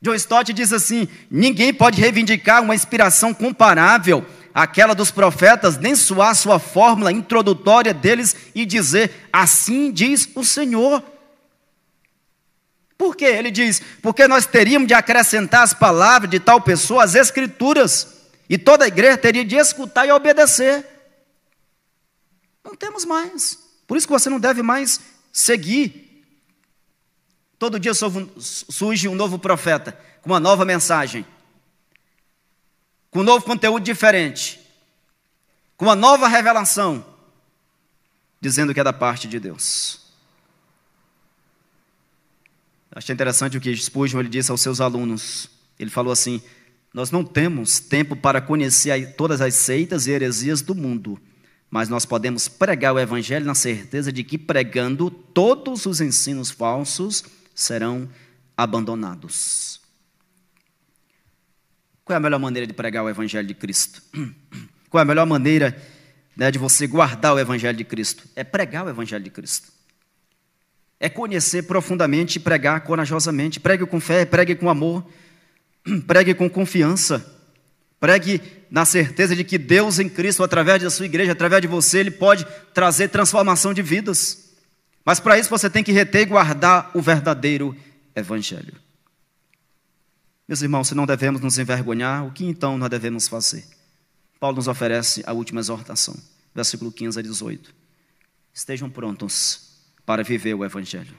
John 0.00 0.14
Stott 0.14 0.52
diz 0.52 0.72
assim: 0.72 1.08
ninguém 1.30 1.74
pode 1.74 2.00
reivindicar 2.00 2.62
uma 2.62 2.74
inspiração 2.74 3.34
comparável 3.34 4.24
àquela 4.54 4.94
dos 4.94 5.10
profetas, 5.10 5.76
nem 5.76 5.94
soar 5.94 6.34
sua 6.34 6.58
fórmula 6.58 7.12
introdutória 7.12 7.92
deles 7.92 8.34
e 8.54 8.64
dizer: 8.64 9.28
assim 9.32 9.90
diz 9.90 10.28
o 10.34 10.44
Senhor. 10.44 11.02
Por 12.96 13.16
quê? 13.16 13.26
Ele 13.26 13.50
diz: 13.50 13.82
porque 14.00 14.28
nós 14.28 14.46
teríamos 14.46 14.86
de 14.86 14.94
acrescentar 14.94 15.64
as 15.64 15.74
palavras 15.74 16.30
de 16.30 16.38
tal 16.38 16.60
pessoa 16.60 17.02
às 17.02 17.16
Escrituras, 17.16 18.19
e 18.50 18.58
toda 18.58 18.84
a 18.84 18.88
igreja 18.88 19.16
teria 19.16 19.44
de 19.44 19.54
escutar 19.54 20.04
e 20.06 20.10
obedecer. 20.10 20.84
Não 22.64 22.74
temos 22.74 23.04
mais. 23.04 23.56
Por 23.86 23.96
isso 23.96 24.08
que 24.08 24.12
você 24.12 24.28
não 24.28 24.40
deve 24.40 24.60
mais 24.60 25.00
seguir. 25.32 26.26
Todo 27.60 27.78
dia 27.78 27.92
surge 27.94 29.06
um 29.06 29.14
novo 29.14 29.38
profeta 29.38 29.92
com 30.20 30.30
uma 30.30 30.40
nova 30.40 30.64
mensagem, 30.64 31.24
com 33.08 33.20
um 33.20 33.22
novo 33.22 33.44
conteúdo 33.44 33.84
diferente, 33.84 34.60
com 35.76 35.84
uma 35.84 35.94
nova 35.94 36.26
revelação, 36.26 37.06
dizendo 38.40 38.74
que 38.74 38.80
é 38.80 38.84
da 38.84 38.92
parte 38.92 39.28
de 39.28 39.38
Deus. 39.38 40.00
Achei 42.90 43.12
interessante 43.12 43.56
o 43.56 43.60
que 43.60 43.76
Spurgeon 43.76 44.18
ele 44.18 44.28
disse 44.28 44.50
aos 44.50 44.60
seus 44.60 44.80
alunos. 44.80 45.48
Ele 45.78 45.90
falou 45.90 46.12
assim: 46.12 46.42
Nós 46.92 47.10
não 47.10 47.24
temos 47.24 47.78
tempo 47.78 48.16
para 48.16 48.40
conhecer 48.40 49.14
todas 49.14 49.40
as 49.40 49.54
seitas 49.54 50.06
e 50.06 50.10
heresias 50.10 50.60
do 50.60 50.74
mundo, 50.74 51.20
mas 51.70 51.88
nós 51.88 52.04
podemos 52.04 52.48
pregar 52.48 52.92
o 52.92 52.98
Evangelho 52.98 53.46
na 53.46 53.54
certeza 53.54 54.12
de 54.12 54.24
que, 54.24 54.36
pregando, 54.36 55.08
todos 55.10 55.86
os 55.86 56.00
ensinos 56.00 56.50
falsos 56.50 57.24
serão 57.54 58.08
abandonados. 58.56 59.80
Qual 62.04 62.14
é 62.14 62.16
a 62.16 62.20
melhor 62.20 62.40
maneira 62.40 62.66
de 62.66 62.72
pregar 62.72 63.04
o 63.04 63.08
Evangelho 63.08 63.46
de 63.46 63.54
Cristo? 63.54 64.02
Qual 64.90 65.00
é 65.00 65.02
a 65.02 65.06
melhor 65.06 65.24
maneira 65.24 65.80
né, 66.36 66.50
de 66.50 66.58
você 66.58 66.88
guardar 66.88 67.32
o 67.34 67.38
Evangelho 67.38 67.78
de 67.78 67.84
Cristo? 67.84 68.24
É 68.34 68.42
pregar 68.42 68.84
o 68.84 68.88
Evangelho 68.88 69.22
de 69.22 69.30
Cristo. 69.30 69.68
É 70.98 71.08
conhecer 71.08 71.62
profundamente 71.62 72.36
e 72.36 72.40
pregar 72.40 72.80
corajosamente. 72.80 73.60
Pregue 73.60 73.86
com 73.86 74.00
fé, 74.00 74.24
pregue 74.24 74.56
com 74.56 74.68
amor, 74.68 75.06
pregue 76.06 76.34
com 76.34 76.48
confiança. 76.48 77.38
Pregue 77.98 78.40
na 78.70 78.84
certeza 78.84 79.36
de 79.36 79.44
que 79.44 79.58
Deus 79.58 79.98
em 79.98 80.08
Cristo, 80.08 80.42
através 80.42 80.82
da 80.82 80.90
sua 80.90 81.06
igreja, 81.06 81.32
através 81.32 81.60
de 81.60 81.68
você, 81.68 81.98
Ele 81.98 82.10
pode 82.10 82.46
trazer 82.72 83.08
transformação 83.08 83.74
de 83.74 83.82
vidas. 83.82 84.50
Mas 85.04 85.20
para 85.20 85.38
isso 85.38 85.50
você 85.50 85.68
tem 85.68 85.82
que 85.82 85.92
reter 85.92 86.22
e 86.22 86.26
guardar 86.26 86.90
o 86.94 87.02
verdadeiro 87.02 87.76
Evangelho. 88.14 88.74
Meus 90.46 90.62
irmãos, 90.62 90.88
se 90.88 90.94
não 90.94 91.06
devemos 91.06 91.40
nos 91.40 91.58
envergonhar, 91.58 92.26
o 92.26 92.32
que 92.32 92.44
então 92.44 92.76
nós 92.76 92.90
devemos 92.90 93.28
fazer? 93.28 93.64
Paulo 94.40 94.56
nos 94.56 94.68
oferece 94.68 95.22
a 95.26 95.32
última 95.32 95.60
exortação, 95.60 96.16
versículo 96.54 96.90
15 96.90 97.18
a 97.18 97.22
18. 97.22 97.74
Estejam 98.52 98.90
prontos 98.90 99.78
para 100.04 100.24
viver 100.24 100.54
o 100.54 100.64
Evangelho. 100.64 101.14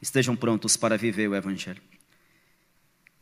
Estejam 0.00 0.34
prontos 0.34 0.76
para 0.76 0.96
viver 0.96 1.28
o 1.28 1.34
Evangelho. 1.34 1.82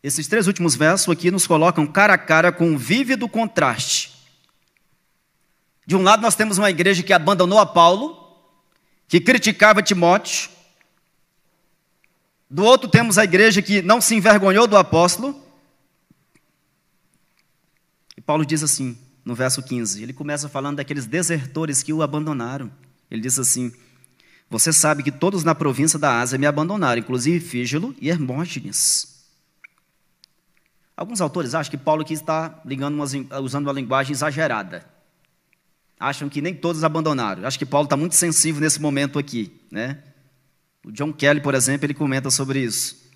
Esses 0.03 0.27
três 0.27 0.47
últimos 0.47 0.75
versos 0.75 1.09
aqui 1.13 1.31
nos 1.31 1.47
colocam 1.47 1.87
cara 1.87 2.15
a 2.15 2.19
cara 2.19 2.51
com 2.51 2.67
um 2.71 2.77
vívido 2.79 3.29
contraste. 3.29 4.13
De 5.87 5.95
um 5.95 6.03
lado, 6.03 6.23
nós 6.23 6.35
temos 6.35 6.57
uma 6.57 6.71
igreja 6.71 7.03
que 7.03 7.13
abandonou 7.13 7.59
a 7.59 7.67
Paulo, 7.67 8.17
que 9.09 9.21
criticava 9.21 9.83
Timóteo. 9.83 10.49
Do 12.49 12.65
outro, 12.65 12.89
temos 12.89 13.19
a 13.19 13.25
igreja 13.25 13.61
que 13.61 13.83
não 13.83 14.01
se 14.01 14.15
envergonhou 14.15 14.67
do 14.67 14.77
apóstolo. 14.77 15.39
E 18.17 18.21
Paulo 18.21 18.47
diz 18.47 18.63
assim, 18.63 18.97
no 19.25 19.35
verso 19.35 19.63
15: 19.63 20.03
ele 20.03 20.13
começa 20.13 20.49
falando 20.49 20.77
daqueles 20.77 21.07
desertores 21.07 21.83
que 21.83 21.93
o 21.93 22.03
abandonaram. 22.03 22.71
Ele 23.11 23.21
diz 23.21 23.39
assim: 23.39 23.73
Você 24.49 24.73
sabe 24.73 25.03
que 25.03 25.13
todos 25.13 25.45
na 25.45 25.55
província 25.55 25.99
da 25.99 26.21
Ásia 26.21 26.39
me 26.39 26.47
abandonaram, 26.47 27.01
inclusive 27.01 27.41
Fígelo 27.41 27.95
e 28.01 28.09
Hermógenes. 28.09 29.20
Alguns 31.01 31.23
autores 31.23 31.55
acham 31.55 31.71
que 31.71 31.79
Paulo 31.79 32.03
aqui 32.03 32.13
está 32.13 32.61
umas, 32.63 33.15
usando 33.43 33.69
uma 33.69 33.73
linguagem 33.73 34.13
exagerada. 34.13 34.85
Acham 35.99 36.29
que 36.29 36.43
nem 36.43 36.55
todos 36.55 36.85
abandonaram. 36.85 37.47
Acho 37.47 37.59
que 37.59 37.65
Paulo 37.65 37.87
está 37.87 37.97
muito 37.97 38.15
sensível 38.15 38.61
nesse 38.61 38.83
momento 38.83 39.19
aqui. 39.19 39.51
Né? 39.71 39.97
O 40.85 40.93
John 40.93 41.11
Kelly, 41.11 41.41
por 41.41 41.55
exemplo, 41.55 41.87
ele 41.87 41.95
comenta 41.95 42.31
sobre 42.31 42.61
isso. 42.61 43.11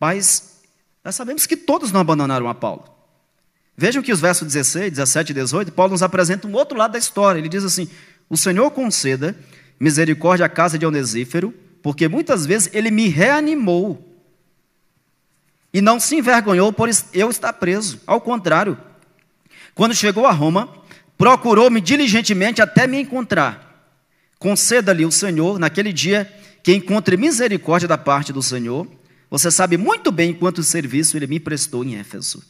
Mas 0.00 0.60
nós 1.04 1.14
sabemos 1.14 1.46
que 1.46 1.56
todos 1.56 1.92
não 1.92 2.00
abandonaram 2.00 2.48
a 2.48 2.54
Paulo. 2.54 2.82
Vejam 3.76 4.02
que 4.02 4.12
os 4.12 4.20
versos 4.20 4.52
16, 4.52 4.90
17 4.90 5.30
e 5.30 5.34
18, 5.34 5.70
Paulo 5.70 5.92
nos 5.92 6.02
apresenta 6.02 6.48
um 6.48 6.52
outro 6.54 6.76
lado 6.76 6.94
da 6.94 6.98
história. 6.98 7.38
Ele 7.38 7.48
diz 7.48 7.62
assim: 7.62 7.88
O 8.28 8.36
Senhor 8.36 8.68
conceda 8.72 9.36
misericórdia 9.78 10.46
à 10.46 10.48
casa 10.48 10.76
de 10.76 10.84
Onesífero, 10.84 11.54
porque 11.80 12.08
muitas 12.08 12.44
vezes 12.44 12.68
ele 12.74 12.90
me 12.90 13.06
reanimou 13.06 14.11
e 15.72 15.80
não 15.80 15.98
se 15.98 16.16
envergonhou 16.16 16.72
por 16.72 16.88
eu 17.12 17.30
estar 17.30 17.52
preso. 17.54 18.00
Ao 18.06 18.20
contrário, 18.20 18.78
quando 19.74 19.94
chegou 19.94 20.26
a 20.26 20.32
Roma, 20.32 20.72
procurou-me 21.16 21.80
diligentemente 21.80 22.60
até 22.60 22.86
me 22.86 23.00
encontrar. 23.00 23.90
Conceda-lhe 24.38 25.06
o 25.06 25.12
Senhor, 25.12 25.58
naquele 25.58 25.92
dia, 25.92 26.30
que 26.62 26.74
encontre 26.74 27.16
misericórdia 27.16 27.88
da 27.88 27.96
parte 27.96 28.32
do 28.32 28.42
Senhor. 28.42 28.86
Você 29.30 29.50
sabe 29.50 29.76
muito 29.76 30.12
bem 30.12 30.34
quanto 30.34 30.62
serviço 30.62 31.16
ele 31.16 31.26
me 31.26 31.40
prestou 31.40 31.84
em 31.84 31.96
Éfeso. 31.96 32.42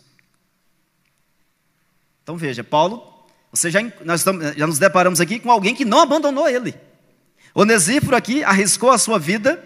Então 2.23 2.37
veja, 2.37 2.65
Paulo, 2.65 3.03
você 3.53 3.71
já, 3.71 3.81
nós 4.05 4.21
estamos, 4.21 4.57
já 4.57 4.67
nos 4.67 4.79
deparamos 4.79 5.21
aqui 5.21 5.39
com 5.39 5.51
alguém 5.51 5.75
que 5.75 5.85
não 5.85 6.01
abandonou 6.01 6.49
ele. 6.49 6.75
Onesíforo 7.55 8.17
aqui 8.17 8.43
arriscou 8.43 8.91
a 8.91 8.99
sua 8.99 9.19
vida 9.19 9.63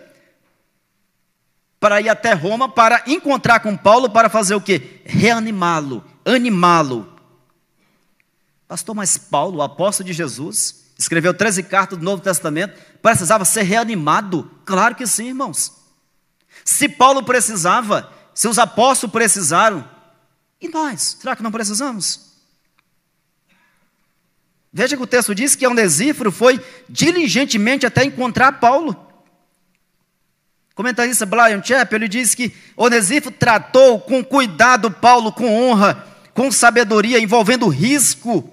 para 1.78 2.00
ir 2.00 2.08
até 2.08 2.32
Roma 2.32 2.68
para 2.68 3.02
encontrar 3.06 3.60
com 3.60 3.76
Paulo 3.76 4.10
para 4.10 4.28
fazer 4.28 4.54
o 4.54 4.60
quê? 4.60 5.02
Reanimá-lo, 5.04 6.04
animá-lo. 6.24 7.12
Pastor, 8.66 8.94
mas 8.94 9.16
Paulo, 9.16 9.58
o 9.58 9.62
apóstolo 9.62 10.06
de 10.06 10.12
Jesus, 10.12 10.86
escreveu 10.98 11.32
13 11.32 11.62
cartas 11.64 11.98
do 11.98 12.04
Novo 12.04 12.22
Testamento, 12.22 12.76
precisava 13.00 13.44
ser 13.44 13.62
reanimado? 13.62 14.50
Claro 14.64 14.94
que 14.94 15.06
sim, 15.06 15.28
irmãos. 15.28 15.72
Se 16.64 16.88
Paulo 16.88 17.22
precisava, 17.22 18.12
se 18.34 18.48
os 18.48 18.58
apóstolos 18.58 19.12
precisaram, 19.12 19.88
e 20.60 20.68
nós? 20.68 21.18
Será 21.20 21.36
que 21.36 21.42
não 21.42 21.52
precisamos? 21.52 22.26
Veja 24.72 24.96
que 24.96 25.02
o 25.02 25.06
texto 25.06 25.34
diz 25.34 25.54
que 25.54 25.66
Onesíforo 25.66 26.32
foi 26.32 26.62
diligentemente 26.88 27.86
até 27.86 28.04
encontrar 28.04 28.52
Paulo 28.60 29.05
comentarista 30.76 31.24
Brian 31.24 31.62
Chappell, 31.64 31.96
ele 31.96 32.06
diz 32.06 32.34
que 32.34 32.54
Onesíforo 32.76 33.34
tratou 33.34 33.98
com 33.98 34.22
cuidado 34.22 34.90
Paulo, 34.90 35.32
com 35.32 35.70
honra, 35.70 36.06
com 36.34 36.52
sabedoria, 36.52 37.18
envolvendo 37.18 37.66
risco, 37.66 38.52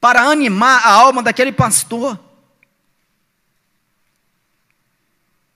para 0.00 0.22
animar 0.22 0.80
a 0.86 0.92
alma 0.92 1.22
daquele 1.24 1.50
pastor. 1.50 2.18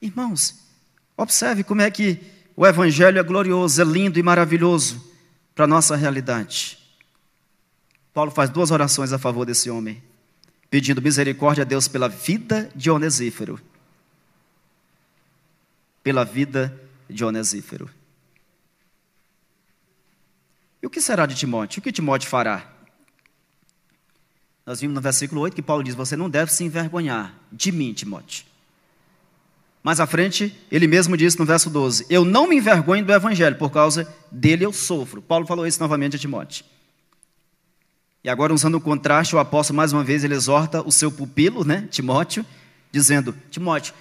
Irmãos, 0.02 0.56
observe 1.16 1.62
como 1.62 1.80
é 1.80 1.90
que 1.90 2.20
o 2.56 2.66
Evangelho 2.66 3.20
é 3.20 3.22
glorioso, 3.22 3.80
é 3.80 3.84
lindo 3.84 4.18
e 4.18 4.22
maravilhoso 4.22 5.00
para 5.54 5.64
a 5.64 5.68
nossa 5.68 5.94
realidade. 5.94 6.76
Paulo 8.12 8.32
faz 8.32 8.50
duas 8.50 8.72
orações 8.72 9.12
a 9.12 9.18
favor 9.18 9.46
desse 9.46 9.70
homem, 9.70 10.02
pedindo 10.68 11.00
misericórdia 11.00 11.62
a 11.62 11.64
Deus 11.64 11.86
pela 11.86 12.08
vida 12.08 12.68
de 12.74 12.90
Onesífero 12.90 13.60
pela 16.08 16.24
vida 16.24 16.74
de 17.06 17.22
Onesífero. 17.22 17.90
E 20.82 20.86
o 20.86 20.88
que 20.88 21.02
será 21.02 21.26
de 21.26 21.34
Timóteo? 21.34 21.80
O 21.80 21.82
que 21.82 21.92
Timóteo 21.92 22.30
fará? 22.30 22.66
Nós 24.64 24.80
vimos 24.80 24.94
no 24.94 25.02
versículo 25.02 25.42
8 25.42 25.54
que 25.54 25.60
Paulo 25.60 25.84
diz: 25.84 25.94
Você 25.94 26.16
não 26.16 26.30
deve 26.30 26.50
se 26.50 26.64
envergonhar 26.64 27.34
de 27.52 27.70
mim, 27.70 27.92
Timóteo. 27.92 28.46
Mais 29.82 30.00
à 30.00 30.06
frente, 30.06 30.58
ele 30.72 30.86
mesmo 30.86 31.14
disse 31.14 31.38
no 31.38 31.44
verso 31.44 31.68
12: 31.68 32.06
Eu 32.08 32.24
não 32.24 32.48
me 32.48 32.56
envergonho 32.56 33.04
do 33.04 33.12
evangelho, 33.12 33.56
por 33.56 33.70
causa 33.70 34.10
dele 34.32 34.64
eu 34.64 34.72
sofro. 34.72 35.20
Paulo 35.20 35.46
falou 35.46 35.66
isso 35.66 35.78
novamente 35.78 36.16
a 36.16 36.18
Timóteo. 36.18 36.64
E 38.24 38.30
agora, 38.30 38.54
usando 38.54 38.76
o 38.76 38.80
contraste, 38.80 39.36
o 39.36 39.38
apóstolo 39.38 39.76
mais 39.76 39.92
uma 39.92 40.02
vez 40.02 40.24
ele 40.24 40.32
exorta 40.32 40.80
o 40.80 40.90
seu 40.90 41.12
pupilo, 41.12 41.66
né, 41.66 41.86
Timóteo, 41.90 42.46
dizendo: 42.90 43.36
Timóteo, 43.50 43.92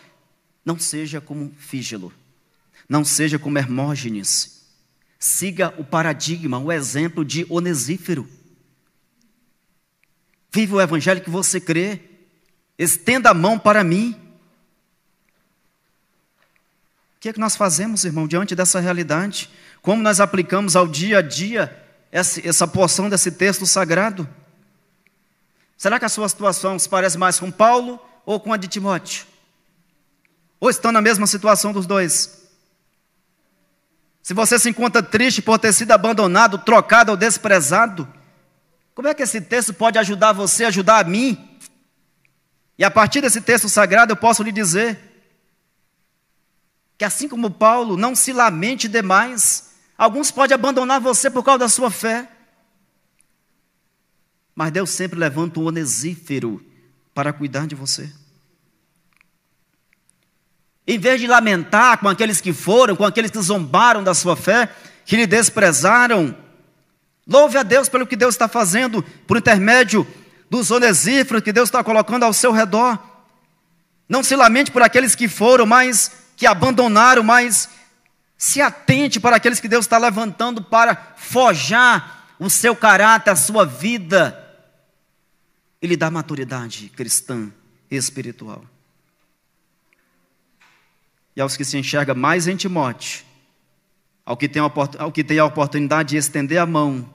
não 0.68 0.78
seja 0.78 1.22
como 1.22 1.50
Fígelo, 1.58 2.12
não 2.90 3.06
seja 3.06 3.40
como 3.40 3.58
Hermógenes. 3.58 4.66
Siga 5.18 5.74
o 5.78 5.84
paradigma, 5.84 6.60
o 6.60 6.70
exemplo 6.70 7.24
de 7.24 7.46
Onesífero. 7.50 8.30
Viva 10.52 10.76
o 10.76 10.82
evangelho 10.82 11.22
que 11.22 11.30
você 11.30 11.62
crê. 11.62 12.02
Estenda 12.78 13.30
a 13.30 13.34
mão 13.34 13.58
para 13.58 13.82
mim. 13.82 14.14
O 17.16 17.20
que 17.22 17.30
é 17.30 17.34
que 17.34 17.40
nós 17.40 17.56
fazemos, 17.56 18.04
irmão, 18.04 18.28
diante 18.28 18.54
dessa 18.54 18.82
realidade? 18.82 19.50
Como 19.82 20.04
nós 20.04 20.20
aplicamos 20.20 20.76
ao 20.76 20.86
dia 20.86 21.20
a 21.20 21.22
dia 21.22 21.82
essa, 22.12 22.46
essa 22.46 22.68
porção 22.68 23.10
desse 23.10 23.32
texto 23.32 23.66
sagrado? 23.66 24.28
Será 25.78 25.98
que 25.98 26.06
a 26.06 26.10
sua 26.10 26.28
situação 26.28 26.78
se 26.78 26.90
parece 26.90 27.18
mais 27.18 27.40
com 27.40 27.50
Paulo 27.50 27.98
ou 28.26 28.38
com 28.38 28.52
a 28.52 28.58
de 28.58 28.68
Timóteo? 28.68 29.37
Ou 30.60 30.70
estão 30.70 30.92
na 30.92 31.02
mesma 31.02 31.28
situação 31.28 31.72
dos 31.72 31.86
dois? 31.86 32.38
Se 34.22 34.34
você 34.34 34.60
se 34.60 34.70
encontra 34.70 35.02
triste 35.02 35.42
por 35.42 35.58
ter 35.58 35.72
sido 35.72 35.92
abandonado, 35.92 36.58
trocado 36.58 37.12
ou 37.12 37.18
desprezado, 37.18 38.12
como 38.94 39.08
é 39.08 39.14
que 39.14 39.24
esse 39.24 39.40
texto 39.40 39.74
pode 39.74 39.98
ajudar 39.98 40.34
você, 40.34 40.66
ajudar 40.66 41.00
a 41.00 41.04
mim? 41.08 41.58
E 42.78 42.84
a 42.84 42.92
partir 42.92 43.22
desse 43.22 43.40
texto 43.40 43.70
sagrado 43.70 44.12
eu 44.12 44.18
posso 44.18 44.44
lhe 44.44 44.52
dizer 44.52 45.00
que 46.98 47.06
assim 47.06 47.30
como 47.30 47.52
Paulo, 47.52 47.96
não 47.96 48.16
se 48.16 48.34
lamente 48.34 48.88
demais. 48.88 49.76
Alguns 49.98 50.32
podem 50.32 50.56
abandonar 50.56 51.00
você 51.00 51.30
por 51.30 51.44
causa 51.44 51.60
da 51.60 51.70
sua 51.70 51.92
fé. 51.92 52.28
Mas 54.56 54.72
Deus 54.72 54.90
sempre 54.90 55.20
levanta 55.20 55.60
um 55.60 55.66
onesífero 55.66 56.66
para 57.14 57.32
cuidar 57.32 57.68
de 57.68 57.76
você. 57.76 58.12
Em 60.88 60.98
vez 60.98 61.20
de 61.20 61.28
lamentar 61.28 61.98
com 61.98 62.08
aqueles 62.08 62.40
que 62.40 62.54
foram, 62.54 62.96
com 62.96 63.04
aqueles 63.04 63.30
que 63.30 63.42
zombaram 63.42 64.02
da 64.02 64.14
sua 64.14 64.38
fé, 64.38 64.70
que 65.06 65.18
lhe 65.18 65.28
desprezaram, 65.28 66.36
louve 67.28 67.58
a 67.58 67.64
Deus 67.64 67.90
pelo 67.90 68.08
que 68.08 68.16
Deus 68.16 68.36
está 68.36 68.48
fazendo 68.48 69.04
por 69.28 69.38
intermédio 69.38 70.08
dos 70.50 70.72
onesíferos 70.72 71.44
que 71.44 71.52
Deus 71.52 71.68
está 71.68 71.84
colocando 71.84 72.24
ao 72.24 72.32
seu 72.32 72.54
redor. 72.54 72.98
Não 74.08 74.24
se 74.24 74.36
lamente 74.36 74.72
por 74.72 74.82
aqueles 74.82 75.14
que 75.14 75.28
foram, 75.28 75.66
mas 75.66 76.12
que 76.38 76.48
abandonaram, 76.48 77.22
mas 77.22 77.70
se 78.38 78.62
atente 78.62 79.20
para 79.20 79.36
aqueles 79.36 79.60
que 79.60 79.68
Deus 79.68 79.84
está 79.84 79.98
levantando 79.98 80.64
para 80.64 81.16
forjar 81.18 82.28
o 82.40 82.50
seu 82.50 82.76
caráter, 82.76 83.32
a 83.32 83.36
sua 83.36 83.66
vida, 83.66 84.42
e 85.82 85.88
lhe 85.88 85.98
dar 85.98 86.12
maturidade 86.12 86.90
cristã 86.96 87.52
e 87.90 87.96
espiritual. 87.96 88.64
E 91.38 91.40
aos 91.40 91.56
que 91.56 91.64
se 91.64 91.78
enxerga 91.78 92.16
mais 92.16 92.48
em 92.48 92.56
Timóteo, 92.56 93.24
ao 94.26 94.36
que 94.36 94.50
tem 94.50 94.60
a, 94.60 95.46
oportunidade 95.46 96.10
de 96.10 96.18
estender 96.18 96.58
a 96.58 96.66
mão, 96.66 97.08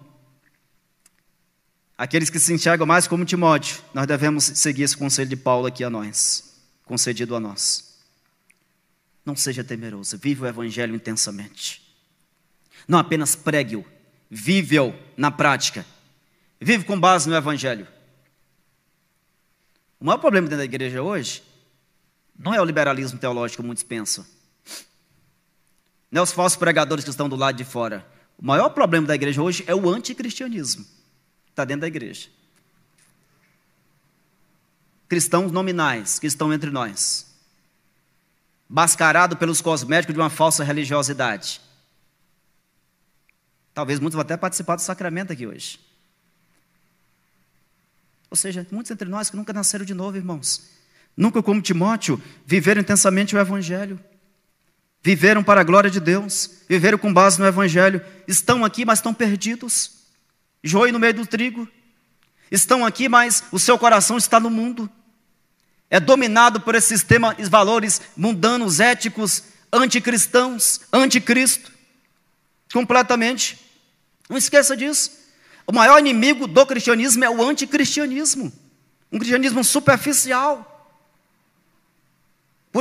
aqueles 1.99 2.31
que 2.31 2.39
se 2.39 2.55
enxergam 2.55 2.87
mais 2.87 3.09
como 3.09 3.25
Timóteo, 3.25 3.83
nós 3.93 4.07
devemos 4.07 4.45
seguir 4.45 4.85
esse 4.85 4.97
conselho 4.97 5.29
de 5.29 5.35
Paulo 5.35 5.67
aqui 5.67 5.83
a 5.83 5.91
nós, 5.91 6.63
concedido 6.85 7.35
a 7.35 7.41
nós. 7.41 7.99
Não 9.27 9.35
seja 9.35 9.65
temeroso, 9.65 10.17
vive 10.17 10.43
o 10.43 10.47
Evangelho 10.47 10.95
intensamente. 10.95 11.83
Não 12.87 13.01
apenas 13.01 13.35
pregue-o, 13.35 13.85
vive-o 14.31 14.95
na 15.17 15.33
prática. 15.33 15.85
Vive 16.61 16.85
com 16.85 16.99
base 16.99 17.29
no 17.29 17.35
Evangelho. 17.35 17.89
O 19.99 20.05
maior 20.05 20.19
problema 20.19 20.47
dentro 20.47 20.59
da 20.59 20.65
igreja 20.65 21.03
hoje 21.03 21.43
não 22.42 22.52
é 22.52 22.61
o 22.61 22.64
liberalismo 22.64 23.18
teológico, 23.18 23.59
como 23.59 23.68
muitos 23.68 23.85
pensam. 23.85 24.26
Não 26.11 26.20
é 26.20 26.22
os 26.22 26.33
falsos 26.33 26.59
pregadores 26.59 27.05
que 27.05 27.11
estão 27.11 27.28
do 27.28 27.37
lado 27.37 27.57
de 27.57 27.64
fora. 27.64 28.07
O 28.37 28.44
maior 28.44 28.70
problema 28.70 29.07
da 29.07 29.14
igreja 29.14 29.40
hoje 29.40 29.62
é 29.66 29.74
o 29.74 29.88
anticristianismo. 29.88 30.85
Está 31.48 31.64
dentro 31.64 31.83
da 31.83 31.87
igreja. 31.87 32.28
Cristãos 35.09 35.52
nominais 35.52 36.18
que 36.18 36.26
estão 36.26 36.52
entre 36.52 36.70
nós 36.70 37.33
mascarado 38.68 39.37
pelos 39.37 39.61
cosméticos 39.61 40.14
de 40.14 40.20
uma 40.20 40.31
falsa 40.31 40.64
religiosidade. 40.64 41.61
Talvez 43.74 44.00
muitos 44.00 44.14
vão 44.14 44.22
até 44.22 44.35
participar 44.35 44.76
do 44.76 44.81
sacramento 44.81 45.31
aqui 45.31 45.46
hoje. 45.46 45.78
Ou 48.31 48.37
seja, 48.37 48.66
muitos 48.72 48.90
entre 48.90 49.07
nós 49.07 49.28
que 49.28 49.37
nunca 49.37 49.52
nasceram 49.52 49.85
de 49.85 49.92
novo, 49.92 50.16
irmãos. 50.16 50.82
Nunca, 51.16 51.42
como 51.42 51.61
Timóteo, 51.61 52.20
viveram 52.46 52.81
intensamente 52.81 53.37
o 53.37 53.38
Evangelho. 53.38 54.01
Viveram 55.03 55.42
para 55.42 55.61
a 55.61 55.64
glória 55.64 55.90
de 55.90 56.01
Deus. 56.01 56.62
Viveram 56.68 56.98
com 56.98 57.12
base 57.12 57.40
no 57.40 57.46
Evangelho. 57.46 58.05
Estão 58.27 58.64
aqui, 58.64 58.85
mas 58.85 58.98
estão 58.98 59.12
perdidos. 59.12 59.92
Joio 60.62 60.92
no 60.92 60.98
meio 60.98 61.14
do 61.14 61.27
trigo. 61.27 61.68
Estão 62.51 62.85
aqui, 62.85 63.09
mas 63.09 63.44
o 63.51 63.59
seu 63.59 63.79
coração 63.79 64.16
está 64.16 64.38
no 64.38 64.51
mundo 64.51 64.90
é 65.92 66.01
dominado 66.01 66.59
por 66.59 66.75
esse 66.75 66.88
sistema 66.88 67.35
de 67.35 67.44
valores 67.51 68.01
mundanos, 68.16 68.81
éticos, 68.81 69.42
anticristãos, 69.70 70.81
anticristo. 70.90 71.70
Completamente. 72.72 73.59
Não 74.27 74.38
esqueça 74.38 74.75
disso. 74.75 75.11
O 75.66 75.72
maior 75.72 75.98
inimigo 75.98 76.46
do 76.46 76.64
cristianismo 76.64 77.22
é 77.22 77.29
o 77.29 77.46
anticristianismo. 77.46 78.51
Um 79.12 79.18
cristianismo 79.18 79.62
superficial. 79.62 80.72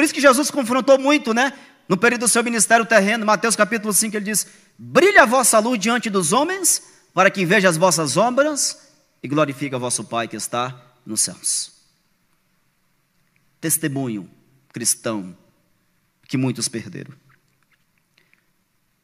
Por 0.01 0.05
isso 0.05 0.15
que 0.15 0.19
Jesus 0.19 0.49
confrontou 0.49 0.97
muito, 0.97 1.31
né? 1.31 1.53
No 1.87 1.95
período 1.95 2.21
do 2.21 2.27
seu 2.27 2.43
ministério 2.43 2.83
terreno, 2.87 3.23
Mateus 3.23 3.55
capítulo 3.55 3.93
5, 3.93 4.17
ele 4.17 4.25
diz: 4.25 4.47
Brilha 4.75 5.21
a 5.21 5.25
vossa 5.27 5.59
luz 5.59 5.79
diante 5.79 6.09
dos 6.09 6.33
homens, 6.33 6.81
para 7.13 7.29
que 7.29 7.45
vejam 7.45 7.69
as 7.69 7.77
vossas 7.77 8.17
obras 8.17 8.79
e 9.21 9.27
glorifique 9.27 9.75
a 9.75 9.77
vosso 9.77 10.03
Pai 10.03 10.27
que 10.27 10.35
está 10.35 10.75
nos 11.05 11.21
céus 11.21 11.71
testemunho 13.61 14.27
cristão 14.73 15.37
que 16.27 16.35
muitos 16.35 16.67
perderam. 16.67 17.13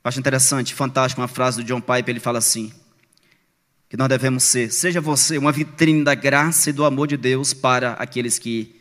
Acho 0.03 0.19
interessante, 0.19 0.73
fantástico, 0.73 1.21
uma 1.21 1.27
frase 1.27 1.61
do 1.61 1.63
John 1.63 1.79
Piper, 1.79 2.09
ele 2.09 2.19
fala 2.19 2.39
assim: 2.39 2.73
que 3.87 3.95
nós 3.95 4.09
devemos 4.09 4.41
ser, 4.45 4.73
seja 4.73 4.99
você 4.99 5.37
uma 5.37 5.51
vitrine 5.51 6.03
da 6.03 6.15
graça 6.15 6.71
e 6.71 6.73
do 6.73 6.83
amor 6.83 7.07
de 7.07 7.17
Deus 7.17 7.53
para 7.53 7.93
aqueles 7.93 8.39
que 8.39 8.76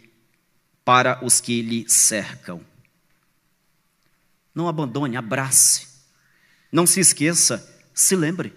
para 0.87 1.23
os 1.23 1.39
que 1.39 1.61
lhe 1.61 1.87
cercam. 1.87 2.63
Não 4.55 4.69
abandone, 4.69 5.19
abrace. 5.19 5.87
Não 6.73 6.87
se 6.87 7.01
esqueça, 7.01 7.63
se 7.93 8.17
lembre. 8.17 8.55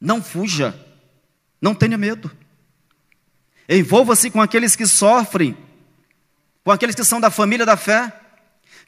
Não 0.00 0.22
fuja. 0.22 0.74
Não 1.60 1.74
tenha 1.74 1.98
medo. 1.98 2.30
Envolva-se 3.68 4.30
com 4.30 4.40
aqueles 4.40 4.74
que 4.74 4.86
sofrem 4.86 5.54
com 6.68 6.72
aqueles 6.72 6.94
que 6.94 7.02
são 7.02 7.18
da 7.18 7.30
família 7.30 7.64
da 7.64 7.78
fé, 7.78 8.12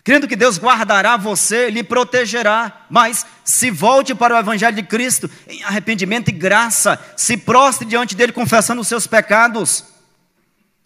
crendo 0.04 0.28
que 0.28 0.37
Deus 0.37 0.59
guardará 0.59 1.16
você, 1.16 1.70
lhe 1.70 1.83
protegerá, 1.83 2.85
mas 2.90 3.24
se 3.42 3.70
volte 3.70 4.14
para 4.14 4.35
o 4.35 4.38
Evangelho 4.38 4.76
de 4.76 4.83
Cristo 4.83 5.30
em 5.48 5.62
arrependimento 5.62 6.28
e 6.28 6.33
graça, 6.33 7.02
se 7.16 7.38
prostre 7.38 7.87
diante 7.87 8.14
dele 8.14 8.33
confessando 8.33 8.83
os 8.83 8.87
seus 8.87 9.06
pecados. 9.06 9.87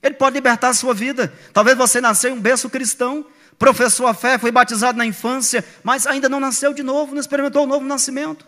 Ele 0.05 0.15
pode 0.15 0.35
libertar 0.35 0.69
a 0.69 0.75
sua 0.75 0.95
vida. 0.95 1.33
Talvez 1.53 1.77
você 1.77 2.01
nasceu 2.01 2.31
em 2.31 2.35
um 2.35 2.41
berço 2.41 2.71
cristão, 2.71 3.27
professou 3.59 4.07
a 4.07 4.15
fé, 4.15 4.39
foi 4.39 4.53
batizado 4.53 4.97
na 4.97 5.07
infância, 5.07 5.65
mas 5.83 6.07
ainda 6.07 6.29
não 6.29 6.39
nasceu 6.39 6.73
de 6.73 6.83
novo, 6.85 7.13
não 7.15 7.21
experimentou 7.21 7.65
o 7.65 7.67
novo 7.67 7.85
nascimento. 7.85 8.47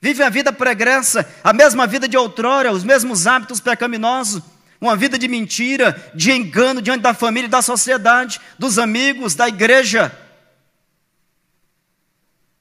Vive 0.00 0.22
a 0.22 0.30
vida 0.30 0.50
pregressa, 0.50 1.28
a 1.44 1.52
mesma 1.52 1.86
vida 1.86 2.08
de 2.08 2.16
outrora, 2.16 2.72
os 2.72 2.84
mesmos 2.84 3.26
hábitos 3.26 3.60
pecaminosos 3.60 4.42
uma 4.80 4.96
vida 4.96 5.18
de 5.18 5.28
mentira, 5.28 6.10
de 6.14 6.32
engano 6.32 6.80
diante 6.80 7.02
da 7.02 7.12
família, 7.12 7.48
da 7.48 7.60
sociedade, 7.60 8.40
dos 8.58 8.78
amigos, 8.78 9.34
da 9.34 9.46
igreja. 9.46 10.16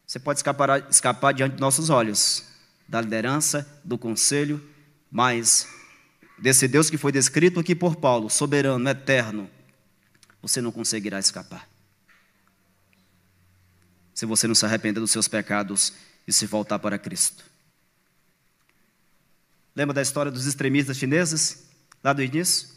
Você 0.06 0.20
pode 0.20 0.40
escapar, 0.40 0.86
escapar 0.90 1.34
diante 1.34 1.56
de 1.56 1.62
nossos 1.62 1.90
olhos, 1.90 2.44
da 2.88 3.00
liderança, 3.00 3.66
do 3.86 3.98
conselho, 3.98 4.62
mas 5.10 5.68
desse 6.42 6.68
Deus 6.68 6.90
que 6.90 6.98
foi 6.98 7.12
descrito 7.12 7.60
aqui 7.60 7.76
por 7.76 7.96
Paulo, 7.96 8.30
soberano, 8.30 8.90
eterno, 8.90 9.50
você 10.42 10.62
não 10.62 10.72
conseguirá 10.72 11.20
escapar. 11.20 11.68
Se 14.14 14.26
você 14.26 14.48
não 14.48 14.56
se 14.56 14.66
arrepender 14.66 15.00
dos 15.00 15.12
seus 15.12 15.28
pecados 15.28 15.94
e 16.28 16.34
se 16.34 16.46
voltar 16.46 16.80
para 16.80 16.98
Cristo. 16.98 17.44
Lembra 19.76 19.94
da 19.94 20.02
história 20.02 20.32
dos 20.32 20.46
extremistas 20.46 20.98
chineses? 20.98 21.70
lá 22.04 22.14
do 22.14 22.24
início. 22.24 22.68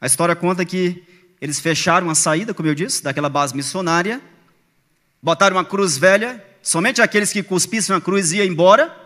A 0.00 0.06
história 0.06 0.36
conta 0.36 0.64
que 0.64 1.04
eles 1.40 1.60
fecharam 1.60 2.10
a 2.10 2.14
saída, 2.14 2.54
como 2.54 2.68
eu 2.68 2.74
disse, 2.74 3.02
daquela 3.02 3.28
base 3.28 3.54
missionária, 3.54 4.20
botaram 5.22 5.56
uma 5.56 5.64
cruz 5.64 5.96
velha, 5.96 6.44
somente 6.62 7.00
aqueles 7.00 7.32
que 7.32 7.42
cuspissem 7.42 7.94
a 7.94 8.00
cruz 8.00 8.32
iam 8.32 8.46
embora. 8.46 9.03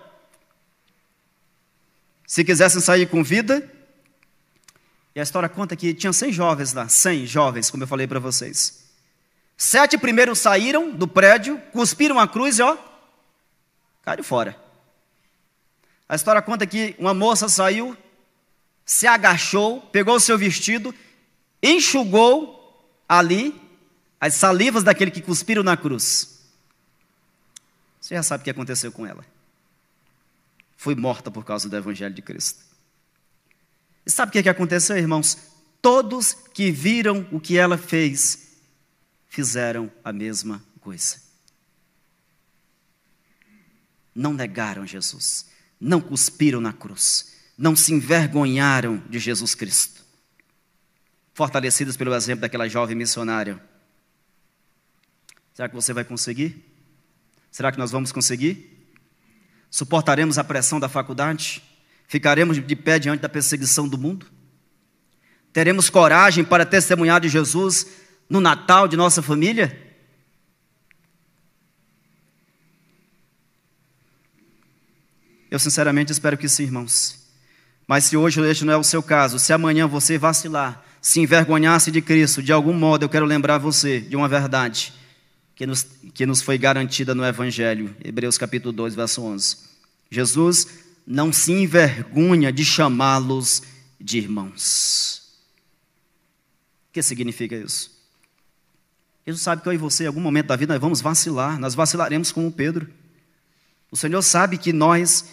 Se 2.28 2.44
quisessem 2.44 2.80
sair 2.82 3.06
com 3.06 3.24
vida. 3.24 3.68
E 5.14 5.18
a 5.18 5.22
história 5.22 5.48
conta 5.48 5.74
que 5.74 5.94
tinha 5.94 6.12
100 6.12 6.30
jovens 6.30 6.72
lá, 6.74 6.86
100 6.86 7.26
jovens, 7.26 7.70
como 7.70 7.82
eu 7.82 7.88
falei 7.88 8.06
para 8.06 8.20
vocês. 8.20 8.84
Sete 9.56 9.98
primeiros 9.98 10.38
saíram 10.38 10.92
do 10.92 11.08
prédio, 11.08 11.58
cuspiram 11.72 12.20
a 12.20 12.28
cruz 12.28 12.58
e 12.58 12.62
ó, 12.62 12.76
caíram 14.02 14.22
fora. 14.22 14.56
A 16.08 16.14
história 16.14 16.40
conta 16.40 16.66
que 16.66 16.94
uma 16.98 17.12
moça 17.12 17.48
saiu 17.48 17.96
se 18.84 19.06
agachou, 19.06 19.80
pegou 19.80 20.16
o 20.16 20.20
seu 20.20 20.38
vestido, 20.38 20.94
enxugou 21.62 22.88
ali 23.08 23.58
as 24.20 24.34
salivas 24.34 24.82
daquele 24.82 25.10
que 25.10 25.20
cuspiram 25.20 25.62
na 25.62 25.76
cruz. 25.76 26.42
Você 28.00 28.14
já 28.14 28.22
sabe 28.22 28.42
o 28.42 28.44
que 28.44 28.50
aconteceu 28.50 28.92
com 28.92 29.06
ela. 29.06 29.24
Foi 30.78 30.94
morta 30.94 31.28
por 31.28 31.44
causa 31.44 31.68
do 31.68 31.76
Evangelho 31.76 32.14
de 32.14 32.22
Cristo. 32.22 32.64
E 34.06 34.10
sabe 34.10 34.30
o 34.30 34.42
que 34.42 34.48
aconteceu, 34.48 34.96
irmãos? 34.96 35.36
Todos 35.82 36.32
que 36.32 36.70
viram 36.70 37.26
o 37.32 37.40
que 37.40 37.58
ela 37.58 37.76
fez, 37.76 38.52
fizeram 39.26 39.90
a 40.04 40.12
mesma 40.12 40.64
coisa. 40.80 41.20
Não 44.14 44.32
negaram 44.32 44.86
Jesus, 44.86 45.46
não 45.80 46.00
cuspiram 46.00 46.60
na 46.60 46.72
cruz, 46.72 47.34
não 47.58 47.74
se 47.74 47.92
envergonharam 47.92 48.98
de 49.10 49.18
Jesus 49.18 49.56
Cristo. 49.56 50.04
Fortalecidos 51.34 51.96
pelo 51.96 52.14
exemplo 52.14 52.42
daquela 52.42 52.68
jovem 52.68 52.94
missionária. 52.94 53.60
Será 55.52 55.68
que 55.68 55.74
você 55.74 55.92
vai 55.92 56.04
conseguir? 56.04 56.64
Será 57.50 57.72
que 57.72 57.78
nós 57.78 57.90
vamos 57.90 58.12
conseguir? 58.12 58.77
Suportaremos 59.70 60.38
a 60.38 60.44
pressão 60.44 60.80
da 60.80 60.88
faculdade? 60.88 61.62
Ficaremos 62.06 62.64
de 62.64 62.76
pé 62.76 62.98
diante 62.98 63.20
da 63.20 63.28
perseguição 63.28 63.86
do 63.88 63.98
mundo? 63.98 64.26
Teremos 65.52 65.90
coragem 65.90 66.44
para 66.44 66.64
testemunhar 66.64 67.20
de 67.20 67.28
Jesus 67.28 67.86
no 68.28 68.40
Natal 68.40 68.88
de 68.88 68.96
nossa 68.96 69.20
família? 69.20 69.86
Eu 75.50 75.58
sinceramente 75.58 76.12
espero 76.12 76.36
que 76.36 76.48
sim, 76.48 76.64
irmãos. 76.64 77.26
Mas 77.86 78.04
se 78.04 78.16
hoje 78.16 78.40
este 78.42 78.64
não 78.64 78.74
é 78.74 78.76
o 78.76 78.84
seu 78.84 79.02
caso, 79.02 79.38
se 79.38 79.52
amanhã 79.52 79.86
você 79.86 80.18
vacilar, 80.18 80.84
se 81.00 81.20
envergonhasse 81.20 81.90
de 81.90 82.02
Cristo, 82.02 82.42
de 82.42 82.52
algum 82.52 82.74
modo 82.74 83.04
eu 83.04 83.08
quero 83.08 83.24
lembrar 83.24 83.56
você 83.56 84.00
de 84.00 84.14
uma 84.14 84.28
verdade 84.28 84.92
que 85.58 85.66
nos, 85.66 85.82
que 86.14 86.24
nos 86.24 86.40
foi 86.40 86.56
garantida 86.56 87.16
no 87.16 87.24
Evangelho, 87.24 87.92
Hebreus 88.04 88.38
capítulo 88.38 88.72
2, 88.72 88.94
verso 88.94 89.22
11. 89.22 89.56
Jesus 90.08 90.68
não 91.04 91.32
se 91.32 91.50
envergonha 91.50 92.52
de 92.52 92.64
chamá-los 92.64 93.64
de 94.00 94.18
irmãos. 94.18 95.36
O 96.88 96.92
que 96.92 97.02
significa 97.02 97.56
isso? 97.56 97.90
Jesus 99.26 99.42
sabe 99.42 99.60
que 99.60 99.68
eu 99.68 99.72
e 99.72 99.76
você, 99.76 100.04
em 100.04 100.06
algum 100.06 100.20
momento 100.20 100.46
da 100.46 100.54
vida, 100.54 100.74
nós 100.74 100.80
vamos 100.80 101.00
vacilar, 101.00 101.58
nós 101.58 101.74
vacilaremos 101.74 102.30
como 102.30 102.52
Pedro. 102.52 102.88
O 103.90 103.96
Senhor 103.96 104.22
sabe 104.22 104.58
que 104.58 104.72
nós 104.72 105.28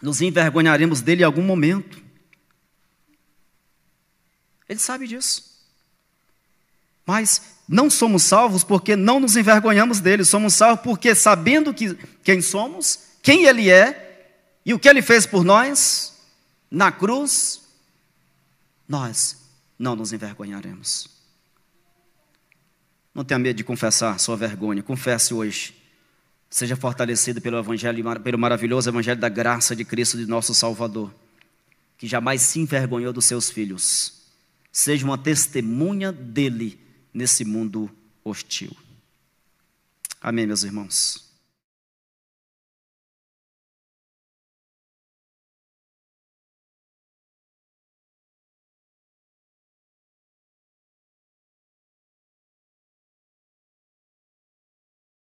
nos 0.00 0.22
envergonharemos 0.22 1.02
dele 1.02 1.20
em 1.20 1.26
algum 1.26 1.42
momento. 1.42 2.02
Ele 4.66 4.78
sabe 4.78 5.06
disso. 5.06 5.47
Mas 7.08 7.40
não 7.66 7.88
somos 7.88 8.22
salvos 8.22 8.62
porque 8.62 8.94
não 8.94 9.18
nos 9.18 9.34
envergonhamos 9.34 9.98
dele, 9.98 10.26
somos 10.26 10.52
salvos 10.52 10.84
porque 10.84 11.14
sabendo 11.14 11.72
que, 11.72 11.94
quem 12.22 12.42
somos, 12.42 12.98
quem 13.22 13.46
ele 13.46 13.70
é 13.70 14.36
e 14.62 14.74
o 14.74 14.78
que 14.78 14.86
ele 14.86 15.00
fez 15.00 15.24
por 15.24 15.42
nós 15.42 16.20
na 16.70 16.92
cruz, 16.92 17.62
nós 18.86 19.38
não 19.78 19.96
nos 19.96 20.12
envergonharemos. 20.12 21.08
Não 23.14 23.24
tenha 23.24 23.38
medo 23.38 23.56
de 23.56 23.64
confessar 23.64 24.20
sua 24.20 24.36
vergonha, 24.36 24.82
confesse 24.82 25.32
hoje. 25.32 25.74
Seja 26.50 26.76
fortalecido 26.76 27.40
pelo 27.40 27.58
evangelho, 27.58 28.04
pelo 28.20 28.38
maravilhoso 28.38 28.90
evangelho 28.90 29.18
da 29.18 29.30
graça 29.30 29.74
de 29.74 29.82
Cristo 29.82 30.18
de 30.18 30.26
nosso 30.26 30.52
Salvador, 30.52 31.10
que 31.96 32.06
jamais 32.06 32.42
se 32.42 32.60
envergonhou 32.60 33.14
dos 33.14 33.24
seus 33.24 33.48
filhos. 33.48 34.12
Seja 34.70 35.06
uma 35.06 35.16
testemunha 35.16 36.12
dele 36.12 36.86
nesse 37.18 37.44
mundo 37.44 37.90
hostil. 38.22 38.70
Amém, 40.20 40.46
meus 40.46 40.62
irmãos. 40.62 41.27